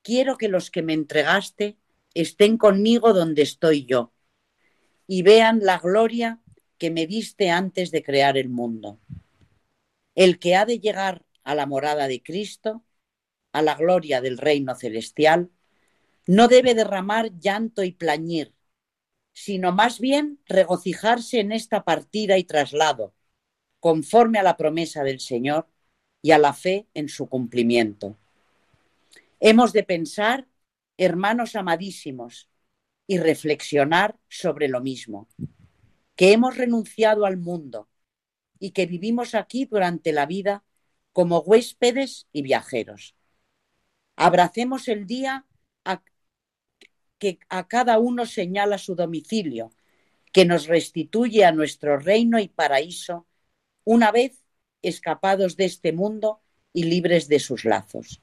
[0.02, 1.78] quiero que los que me entregaste
[2.14, 4.12] estén conmigo donde estoy yo,
[5.06, 6.40] y vean la gloria
[6.78, 8.98] que me diste antes de crear el mundo.
[10.14, 12.84] el que ha de llegar a la morada de Cristo,
[13.52, 15.50] a la gloria del reino celestial,
[16.30, 18.54] no debe derramar llanto y plañir,
[19.32, 23.16] sino más bien regocijarse en esta partida y traslado,
[23.80, 25.66] conforme a la promesa del Señor
[26.22, 28.16] y a la fe en su cumplimiento.
[29.40, 30.46] Hemos de pensar,
[30.96, 32.48] hermanos amadísimos,
[33.08, 35.26] y reflexionar sobre lo mismo,
[36.14, 37.88] que hemos renunciado al mundo
[38.60, 40.62] y que vivimos aquí durante la vida
[41.12, 43.16] como huéspedes y viajeros.
[44.14, 45.46] Abracemos el día
[47.20, 49.70] que a cada uno señala su domicilio,
[50.32, 53.26] que nos restituye a nuestro reino y paraíso
[53.84, 54.42] una vez
[54.82, 56.40] escapados de este mundo
[56.72, 58.20] y libres de sus lazos.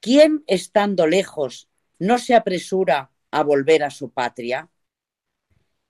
[0.00, 4.70] ¿Quién, estando lejos, no se apresura a volver a su patria?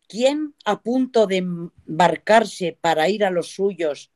[0.08, 4.10] ¿Quién, a punto de embarcarse para ir a los suyos,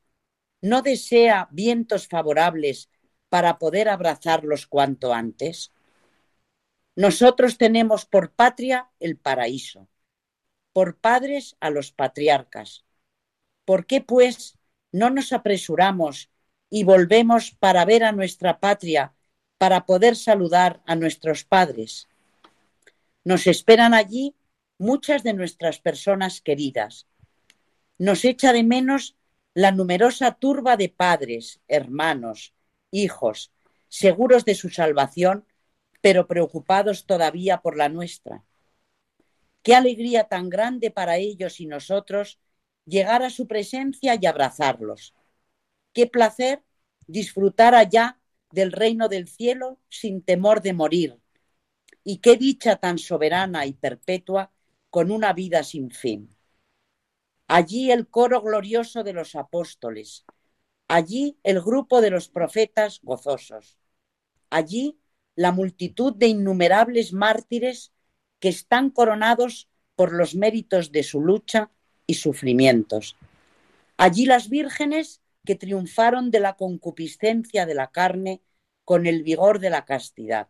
[0.62, 2.88] no desea vientos favorables
[3.28, 5.71] para poder abrazarlos cuanto antes?
[6.94, 9.88] Nosotros tenemos por patria el paraíso,
[10.72, 12.84] por padres a los patriarcas.
[13.64, 14.58] ¿Por qué, pues,
[14.90, 16.30] no nos apresuramos
[16.68, 19.14] y volvemos para ver a nuestra patria,
[19.56, 22.08] para poder saludar a nuestros padres?
[23.24, 24.34] Nos esperan allí
[24.78, 27.06] muchas de nuestras personas queridas.
[27.96, 29.16] Nos echa de menos
[29.54, 32.52] la numerosa turba de padres, hermanos,
[32.90, 33.52] hijos,
[33.88, 35.46] seguros de su salvación
[36.02, 38.44] pero preocupados todavía por la nuestra.
[39.62, 42.38] Qué alegría tan grande para ellos y nosotros
[42.84, 45.14] llegar a su presencia y abrazarlos.
[45.94, 46.62] Qué placer
[47.06, 48.18] disfrutar allá
[48.50, 51.18] del reino del cielo sin temor de morir.
[52.04, 54.50] Y qué dicha tan soberana y perpetua
[54.90, 56.36] con una vida sin fin.
[57.46, 60.24] Allí el coro glorioso de los apóstoles,
[60.88, 63.78] allí el grupo de los profetas gozosos,
[64.50, 64.98] allí
[65.34, 67.92] la multitud de innumerables mártires
[68.38, 71.70] que están coronados por los méritos de su lucha
[72.06, 73.16] y sufrimientos.
[73.96, 78.42] Allí las vírgenes que triunfaron de la concupiscencia de la carne
[78.84, 80.48] con el vigor de la castidad.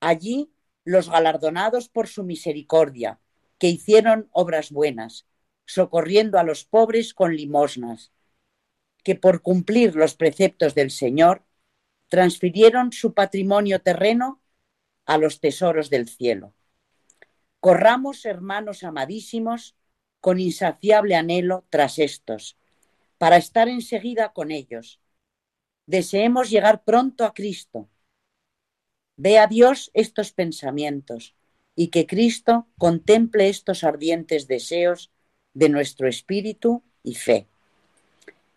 [0.00, 0.52] Allí
[0.84, 3.20] los galardonados por su misericordia,
[3.58, 5.26] que hicieron obras buenas,
[5.64, 8.12] socorriendo a los pobres con limosnas,
[9.02, 11.43] que por cumplir los preceptos del Señor
[12.14, 14.40] transfirieron su patrimonio terreno
[15.04, 16.54] a los tesoros del cielo.
[17.58, 19.74] Corramos, hermanos amadísimos,
[20.20, 22.56] con insaciable anhelo tras estos,
[23.18, 25.00] para estar enseguida con ellos.
[25.86, 27.88] Deseemos llegar pronto a Cristo.
[29.16, 31.34] Ve a Dios estos pensamientos
[31.74, 35.10] y que Cristo contemple estos ardientes deseos
[35.52, 37.48] de nuestro espíritu y fe.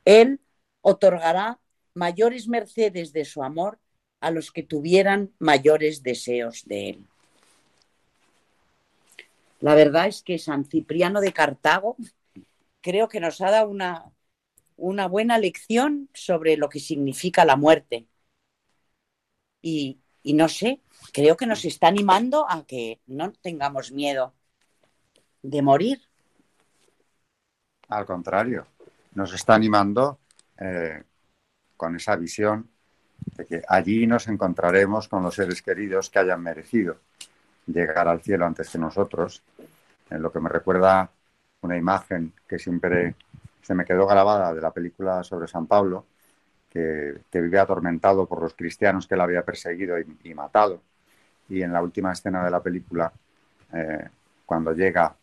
[0.05, 0.41] Él
[0.81, 1.59] otorgará
[1.97, 3.79] mayores mercedes de su amor
[4.21, 7.07] a los que tuvieran mayores deseos de él.
[9.59, 11.97] La verdad es que San Cipriano de Cartago
[12.81, 14.05] creo que nos ha dado una,
[14.75, 18.07] una buena lección sobre lo que significa la muerte.
[19.61, 20.81] Y, y no sé,
[21.11, 24.35] creo que nos está animando a que no tengamos miedo
[25.41, 26.01] de morir.
[27.89, 28.67] Al contrario,
[29.15, 30.19] nos está animando
[30.59, 31.01] eh,
[31.77, 32.67] con esa visión
[33.35, 36.97] de que allí nos encontraremos con los seres queridos que hayan merecido
[37.67, 39.43] llegar al cielo antes que nosotros,
[40.09, 41.09] en lo que me recuerda
[41.61, 43.15] una imagen que siempre
[43.61, 46.05] se me quedó grabada de la película sobre San Pablo,
[46.69, 50.81] que, vive atormentado por los cristianos que la había perseguido y, matado.
[51.49, 53.11] Y en la última escena de la película,
[53.73, 54.07] eh,
[54.45, 55.15] cuando llega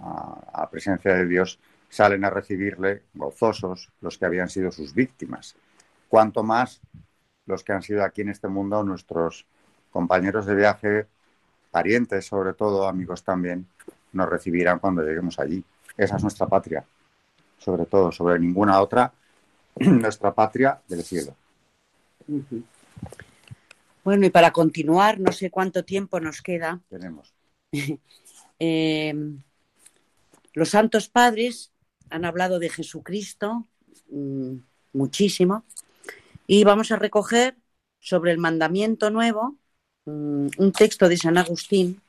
[0.00, 1.58] a, a presencia de Dios,
[1.88, 5.56] salen a recibirle gozosos los que habían sido sus víctimas
[6.08, 6.80] cuanto más
[7.46, 9.46] los que han sido aquí en este mundo nuestros
[9.90, 11.06] compañeros de viaje,
[11.70, 13.66] parientes sobre todo, amigos también,
[14.12, 15.64] nos recibirán cuando lleguemos allí.
[15.96, 16.84] Esa es nuestra patria,
[17.58, 19.12] sobre todo, sobre ninguna otra,
[19.76, 21.34] nuestra patria del cielo.
[24.04, 26.80] Bueno, y para continuar, no sé cuánto tiempo nos queda.
[26.88, 27.32] Tenemos.
[28.60, 29.14] Eh,
[30.52, 31.70] los santos padres
[32.10, 33.68] han hablado de Jesucristo
[34.10, 34.56] mm,
[34.94, 35.64] muchísimo
[36.50, 37.58] y vamos a recoger
[38.00, 39.58] sobre el mandamiento nuevo
[40.06, 42.00] mm, un texto de San Agustín.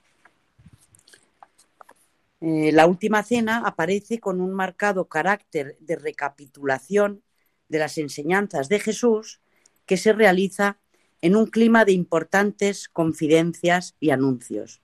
[2.40, 7.22] Eh, la última cena aparece con un marcado carácter de recapitulación
[7.68, 9.42] de las enseñanzas de Jesús
[9.86, 10.80] que se realiza
[11.22, 14.82] en un clima de importantes confidencias y anuncios.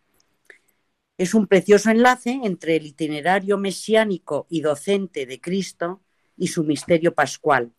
[1.18, 6.02] Es un precioso enlace entre el itinerario mesiánico y docente de Cristo
[6.36, 7.72] y su misterio pascual,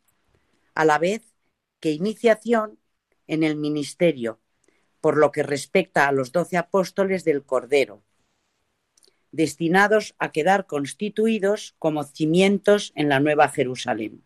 [0.75, 1.36] a la vez
[1.81, 2.79] que iniciación
[3.27, 4.41] en el ministerio,
[5.01, 8.03] por lo que respecta a los doce apóstoles del Cordero,
[9.33, 14.23] destinados a quedar constituidos como cimientos en la Nueva Jerusalén.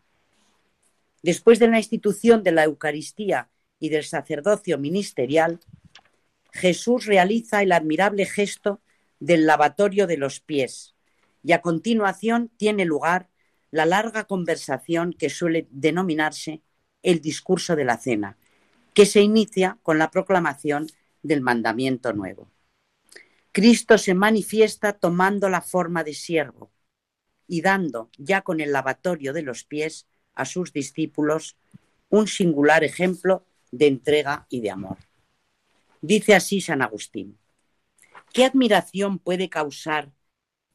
[1.21, 3.49] Después de la institución de la Eucaristía
[3.79, 5.59] y del sacerdocio ministerial,
[6.51, 8.81] Jesús realiza el admirable gesto
[9.19, 10.95] del lavatorio de los pies
[11.43, 13.29] y a continuación tiene lugar
[13.71, 16.61] la larga conversación que suele denominarse
[17.03, 18.37] el discurso de la cena,
[18.93, 20.87] que se inicia con la proclamación
[21.23, 22.49] del mandamiento nuevo.
[23.51, 26.71] Cristo se manifiesta tomando la forma de siervo
[27.47, 31.57] y dando, ya con el lavatorio de los pies, a sus discípulos
[32.09, 34.97] un singular ejemplo de entrega y de amor.
[36.01, 37.37] Dice así San Agustín,
[38.33, 40.11] ¿qué admiración puede causar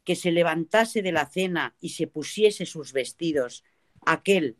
[0.05, 3.65] que se levantase de la cena y se pusiese sus vestidos
[4.05, 4.57] aquel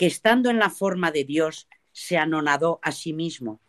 [0.00, 3.60] que estando en la forma de Dios se anonadó a sí mismo?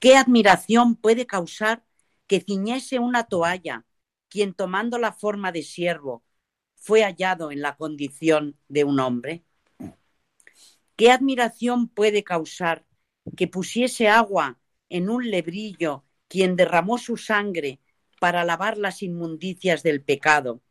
[0.00, 1.84] ¿Qué admiración puede causar
[2.26, 3.84] que ciñese una toalla
[4.30, 6.24] quien tomando la forma de siervo
[6.74, 9.44] fue hallado en la condición de un hombre?
[10.96, 12.86] ¿Qué admiración puede causar
[13.36, 14.58] que pusiese agua
[14.88, 17.78] en un lebrillo quien derramó su sangre
[18.20, 20.62] para lavar las inmundicias del pecado,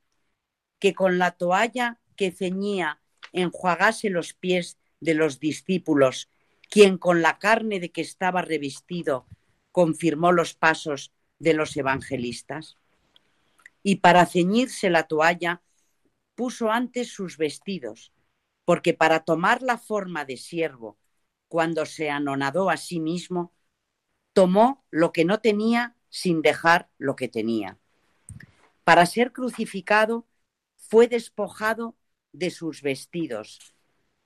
[0.79, 2.99] que con la toalla que ceñía
[3.35, 6.29] enjuagase los pies de los discípulos,
[6.69, 9.27] quien con la carne de que estaba revestido
[9.71, 12.77] confirmó los pasos de los evangelistas.
[13.83, 15.61] Y para ceñirse la toalla
[16.33, 18.11] puso antes sus vestidos,
[18.65, 20.97] porque para tomar la forma de siervo,
[21.47, 23.53] cuando se anonadó a sí mismo,
[24.33, 27.77] tomó lo que no tenía sin dejar lo que tenía.
[28.83, 30.25] Para ser crucificado
[30.77, 31.95] fue despojado
[32.37, 33.73] de sus vestidos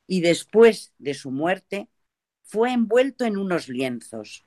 [0.07, 1.87] y después de su muerte
[2.43, 4.45] fue envuelto en unos lienzos.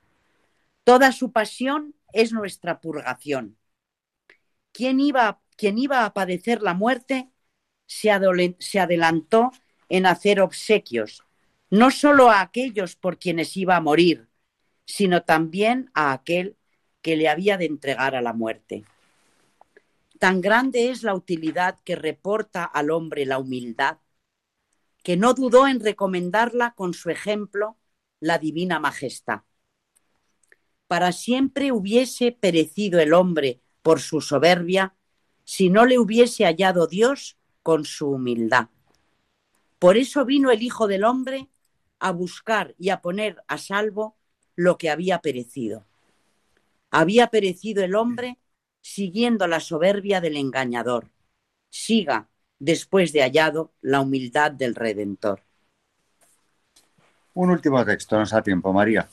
[0.85, 3.57] Toda su pasión es nuestra purgación.
[4.73, 7.31] Quien iba, iba a padecer la muerte
[7.87, 8.11] se,
[8.59, 9.53] se adelantó
[9.89, 11.23] en hacer obsequios,
[11.71, 14.29] no solo a aquellos por quienes iba a morir,
[14.85, 16.57] sino también a aquel
[17.03, 18.85] que le había de entregar a la muerte.
[20.23, 23.99] Tan grande es la utilidad que reporta al hombre la humildad,
[25.03, 27.77] que no dudó en recomendarla con su ejemplo
[28.21, 29.41] la divina majestad.
[30.87, 34.95] Para siempre hubiese perecido el hombre por su soberbia
[35.43, 38.69] si no le hubiese hallado Dios con su humildad.
[39.81, 41.49] Por eso vino el Hijo del Hombre
[41.99, 44.15] a buscar y a poner a salvo
[44.55, 45.85] lo que había perecido.
[46.93, 48.39] Había perecido el hombre
[48.83, 51.11] siguiendo la soberbia del engañador.
[51.71, 52.29] Siga,
[52.59, 55.43] después de hallado, la humildad del Redentor.
[57.35, 59.09] Un último texto, nos da tiempo, María.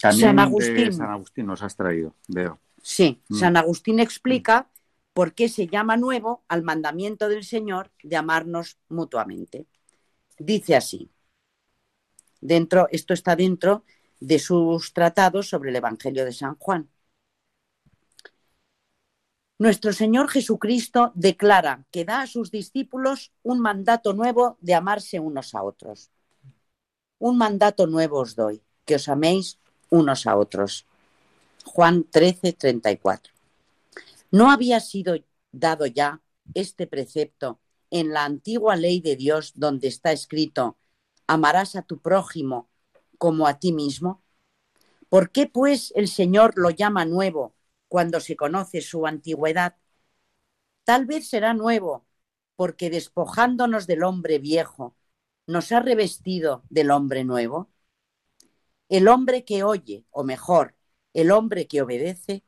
[0.00, 0.92] También San Agustín.
[0.92, 2.58] San Agustín nos has traído, veo.
[2.82, 3.34] Sí, mm.
[3.34, 4.70] San Agustín explica
[5.12, 9.66] por qué se llama nuevo al mandamiento del Señor de amarnos mutuamente.
[10.38, 11.10] Dice así.
[12.40, 13.84] Dentro, esto está dentro
[14.20, 16.88] de sus tratados sobre el Evangelio de San Juan.
[19.56, 25.54] Nuestro Señor Jesucristo declara que da a sus discípulos un mandato nuevo de amarse unos
[25.54, 26.10] a otros.
[27.20, 30.86] Un mandato nuevo os doy, que os améis unos a otros.
[31.64, 33.32] Juan 13, 34.
[34.32, 35.14] ¿No había sido
[35.52, 36.20] dado ya
[36.52, 40.78] este precepto en la antigua ley de Dios donde está escrito,
[41.28, 42.68] amarás a tu prójimo
[43.18, 44.20] como a ti mismo?
[45.08, 47.54] ¿Por qué pues el Señor lo llama nuevo
[47.94, 49.76] cuando se conoce su antigüedad.
[50.82, 52.04] Tal vez será nuevo,
[52.56, 54.96] porque despojándonos del hombre viejo,
[55.46, 57.70] nos ha revestido del hombre nuevo.
[58.88, 60.74] El hombre que oye, o mejor,
[61.12, 62.42] el hombre que obedece,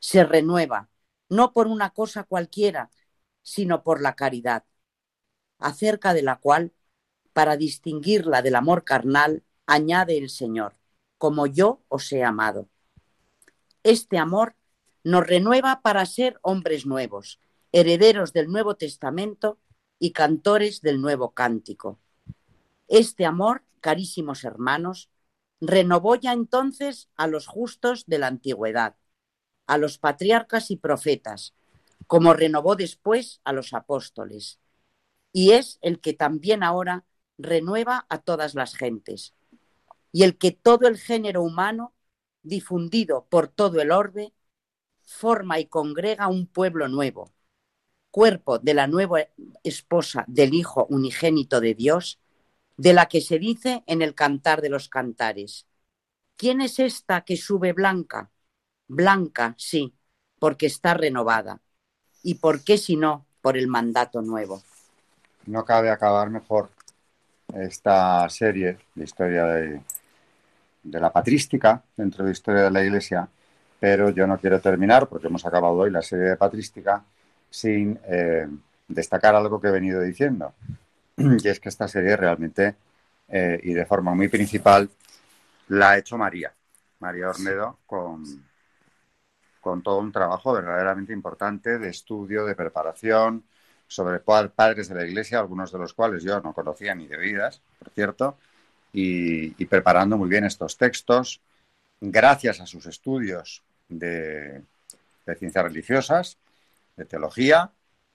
[0.00, 0.88] se renueva,
[1.28, 2.90] no por una cosa cualquiera,
[3.44, 4.64] sino por la caridad,
[5.60, 6.72] acerca de la cual,
[7.32, 10.74] para distinguirla del amor carnal, añade el Señor,
[11.18, 12.68] como yo os he amado.
[13.84, 14.57] Este amor
[15.04, 17.40] nos renueva para ser hombres nuevos,
[17.72, 19.58] herederos del Nuevo Testamento
[19.98, 21.98] y cantores del nuevo cántico.
[22.88, 25.10] Este amor, carísimos hermanos,
[25.60, 28.96] renovó ya entonces a los justos de la antigüedad,
[29.66, 31.54] a los patriarcas y profetas,
[32.06, 34.58] como renovó después a los apóstoles,
[35.32, 37.04] y es el que también ahora
[37.36, 39.34] renueva a todas las gentes,
[40.10, 41.92] y el que todo el género humano,
[42.42, 44.32] difundido por todo el orbe,
[45.08, 47.32] forma y congrega un pueblo nuevo,
[48.10, 49.20] cuerpo de la nueva
[49.64, 52.20] esposa del Hijo unigénito de Dios,
[52.76, 55.66] de la que se dice en el Cantar de los Cantares.
[56.36, 58.30] ¿Quién es esta que sube blanca?
[58.86, 59.94] Blanca, sí,
[60.38, 61.60] porque está renovada.
[62.22, 64.62] ¿Y por qué si no por el mandato nuevo?
[65.46, 66.68] No cabe acabar mejor
[67.54, 69.80] esta serie de historia de,
[70.82, 73.28] de la patrística dentro de la historia de la Iglesia,
[73.80, 77.04] pero yo no quiero terminar, porque hemos acabado hoy la serie de patrística,
[77.50, 78.46] sin eh,
[78.88, 80.52] destacar algo que he venido diciendo.
[81.16, 82.76] Y es que esta serie realmente,
[83.28, 84.88] eh, y de forma muy principal,
[85.68, 86.52] la ha hecho María,
[87.00, 88.24] María Ornedo, con,
[89.60, 93.44] con todo un trabajo verdaderamente importante de estudio, de preparación,
[93.88, 97.62] sobre padres de la Iglesia, algunos de los cuales yo no conocía ni de vidas,
[97.78, 98.36] por cierto,
[98.92, 101.40] y, preparando muy bien estos textos,
[102.00, 104.62] gracias a sus estudios de,
[105.38, 106.38] ciencias religiosas,
[106.96, 107.70] de teología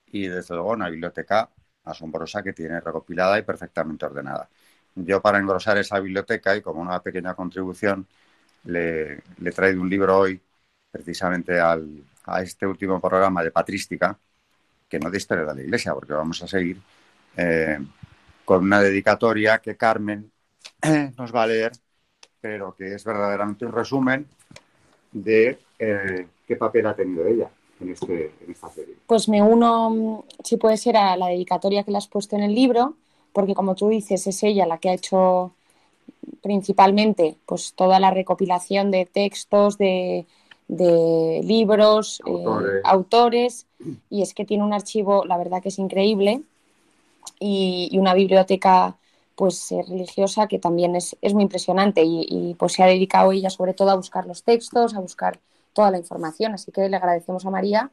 [0.07, 1.49] y desde luego una biblioteca
[1.83, 4.49] asombrosa que tiene recopilada y perfectamente ordenada.
[4.95, 8.07] Yo para engrosar esa biblioteca y como una pequeña contribución
[8.65, 10.39] le, le he traído un libro hoy
[10.91, 14.17] precisamente al, a este último programa de patrística,
[14.87, 16.79] que no de historia de la Iglesia, porque vamos a seguir
[17.35, 17.79] eh,
[18.45, 20.31] con una dedicatoria que Carmen
[21.17, 21.71] nos va a leer,
[22.39, 24.27] pero que es verdaderamente un resumen
[25.13, 27.49] de eh, qué papel ha tenido ella.
[27.79, 28.95] Este, en, esta serie?
[29.07, 32.55] Pues me uno, si puede ser, a la dedicatoria que le has puesto en el
[32.55, 32.95] libro,
[33.33, 35.51] porque como tú dices, es ella la que ha hecho
[36.41, 40.25] principalmente pues toda la recopilación de textos, de,
[40.67, 43.65] libros, eh, autores.
[44.09, 46.41] y es que tiene un archivo, la verdad que es increíble,
[47.39, 48.95] y, una biblioteca
[49.35, 53.49] pues eh, religiosa que también es, muy impresionante y, y, pues se ha dedicado ella
[53.49, 55.39] sobre todo a buscar los textos, a buscar
[55.73, 56.53] toda la información.
[56.53, 57.91] Así que le agradecemos a María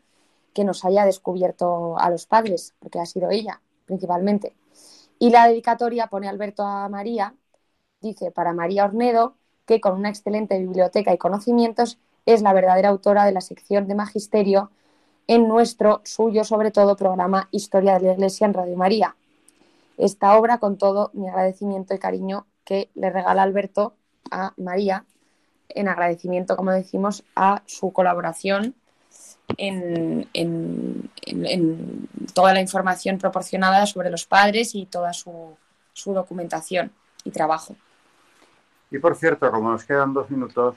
[0.54, 4.54] que nos haya descubierto a los padres, porque ha sido ella principalmente.
[5.18, 7.34] Y la dedicatoria pone Alberto a María,
[8.00, 9.34] dice para María Ornedo,
[9.66, 13.94] que con una excelente biblioteca y conocimientos es la verdadera autora de la sección de
[13.94, 14.70] magisterio
[15.26, 19.16] en nuestro suyo, sobre todo, programa Historia de la Iglesia en Radio María.
[20.00, 23.96] Esta obra, con todo mi agradecimiento y cariño que le regala Alberto
[24.30, 25.04] a María
[25.68, 28.74] en agradecimiento, como decimos, a su colaboración
[29.58, 31.10] en,
[32.32, 35.56] toda la información proporcionada sobre los padres y toda su,
[36.06, 36.90] documentación
[37.24, 37.76] y trabajo.
[38.90, 40.76] Y por cierto, como nos quedan dos minutos,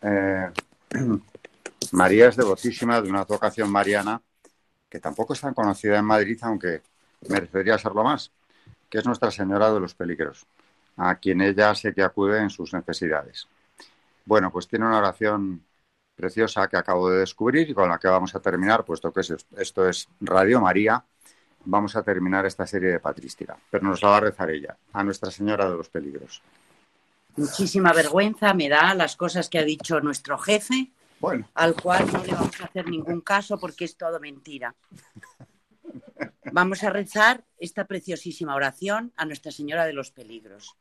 [0.00, 0.50] eh,
[1.92, 4.22] María es devotísima de una vocación mariana
[4.88, 6.80] que tampoco es tan conocida en Madrid, aunque
[7.28, 8.30] merecería serlo más,
[8.88, 10.46] que es Nuestra Señora de los Peligros,
[10.96, 13.48] a quien ella sé que acude en sus necesidades.
[14.24, 15.62] Bueno, pues tiene una oración
[16.14, 19.22] preciosa que acabo de descubrir y con la que vamos a terminar, puesto que
[19.56, 21.02] esto es Radio María,
[21.64, 23.56] vamos a terminar esta serie de patrística.
[23.70, 26.42] Pero nos la va a rezar ella, a Nuestra Señora de los Peligros.
[27.36, 31.48] Muchísima vergüenza me da las cosas que ha dicho nuestro jefe, bueno.
[31.54, 34.74] al cual no le vamos a hacer ningún caso porque es todo mentira.
[36.52, 40.76] Vamos a rezar esta preciosísima oración a Nuestra Señora de los Peligros.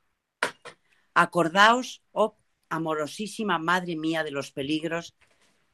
[1.14, 2.38] Acordaos, oh
[2.70, 5.16] amorosísima Madre mía de los peligros,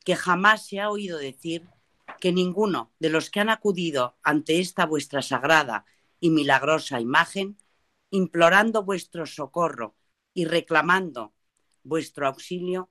[0.03, 1.69] que jamás se ha oído decir
[2.19, 5.85] que ninguno de los que han acudido ante esta vuestra sagrada
[6.19, 7.57] y milagrosa imagen,
[8.09, 9.95] implorando vuestro socorro
[10.33, 11.33] y reclamando
[11.83, 12.89] vuestro auxilio,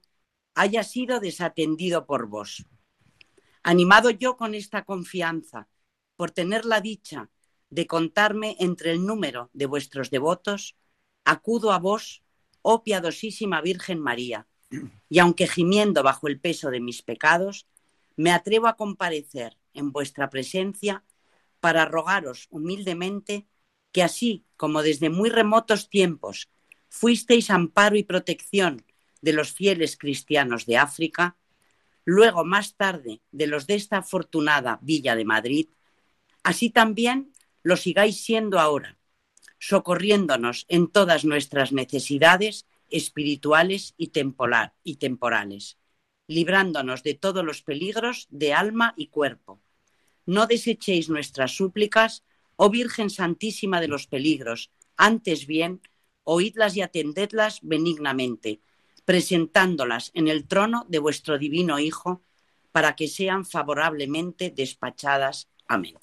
[0.55, 2.64] haya sido desatendido por vos.
[3.62, 5.68] Animado yo con esta confianza,
[6.17, 7.31] por tener la dicha
[7.71, 10.77] de contarme entre el número de vuestros devotos,
[11.25, 12.23] acudo a vos
[12.62, 14.47] oh piadosísima Virgen María,
[15.09, 17.67] y aunque gimiendo bajo el peso de mis pecados,
[18.17, 21.05] me atrevo a comparecer en vuestra presencia
[21.61, 23.47] para rogaros humildemente
[23.93, 26.51] que así como desde muy remotos tiempos
[26.89, 28.85] fuisteis amparo y protección
[29.21, 31.37] de los fieles cristianos de África,
[32.05, 35.69] luego más tarde de los de esta afortunada Villa de Madrid,
[36.47, 37.32] así también
[37.64, 38.97] lo sigáis siendo ahora,
[39.59, 44.12] socorriéndonos en todas nuestras necesidades espirituales y,
[44.84, 45.76] y temporales,
[46.28, 49.61] librándonos de todos los peligros de alma y cuerpo.
[50.24, 52.22] No desechéis nuestras súplicas,
[52.55, 55.80] oh Virgen Santísima de los peligros, antes bien,
[56.22, 58.61] oídlas y atendedlas benignamente,
[59.05, 62.22] presentándolas en el trono de vuestro divino Hijo,
[62.70, 65.49] para que sean favorablemente despachadas.
[65.66, 65.97] Amén.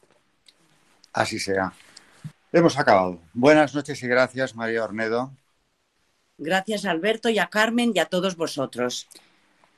[1.14, 1.72] Así sea.
[2.52, 3.20] Hemos acabado.
[3.34, 5.32] Buenas noches y gracias, María Ornedo.
[6.38, 9.08] Gracias, Alberto, y a Carmen y a todos vosotros.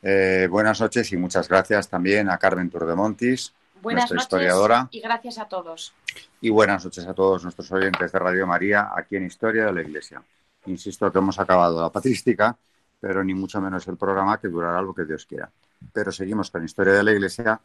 [0.01, 4.87] Eh, buenas noches y muchas gracias también a Carmen Turdemontis Buenas nuestra noches historiadora.
[4.91, 5.93] y gracias a todos.
[6.41, 9.81] Y buenas noches a todos nuestros oyentes de Radio María aquí en Historia de la
[9.81, 10.21] Iglesia.
[10.67, 12.57] Insisto que hemos acabado la patrística,
[12.99, 15.49] pero ni mucho menos el programa que durará lo que Dios quiera.
[15.91, 17.59] Pero seguimos con Historia de la Iglesia,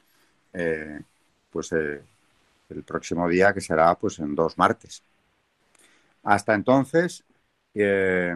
[0.53, 1.01] eh,
[1.51, 2.03] pues eh,
[2.71, 5.03] el próximo día que será pues en dos martes.
[6.23, 7.25] Hasta entonces,
[7.75, 8.35] eh,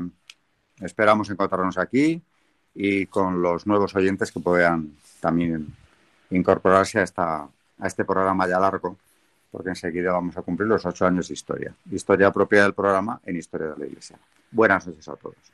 [0.80, 2.22] esperamos encontrarnos aquí
[2.74, 5.74] y con los nuevos oyentes que puedan también
[6.30, 8.98] incorporarse a, esta, a este programa ya largo,
[9.50, 11.74] porque enseguida vamos a cumplir los ocho años de historia.
[11.90, 14.18] Historia propia del programa en Historia de la Iglesia.
[14.50, 15.53] Buenas noches a todos.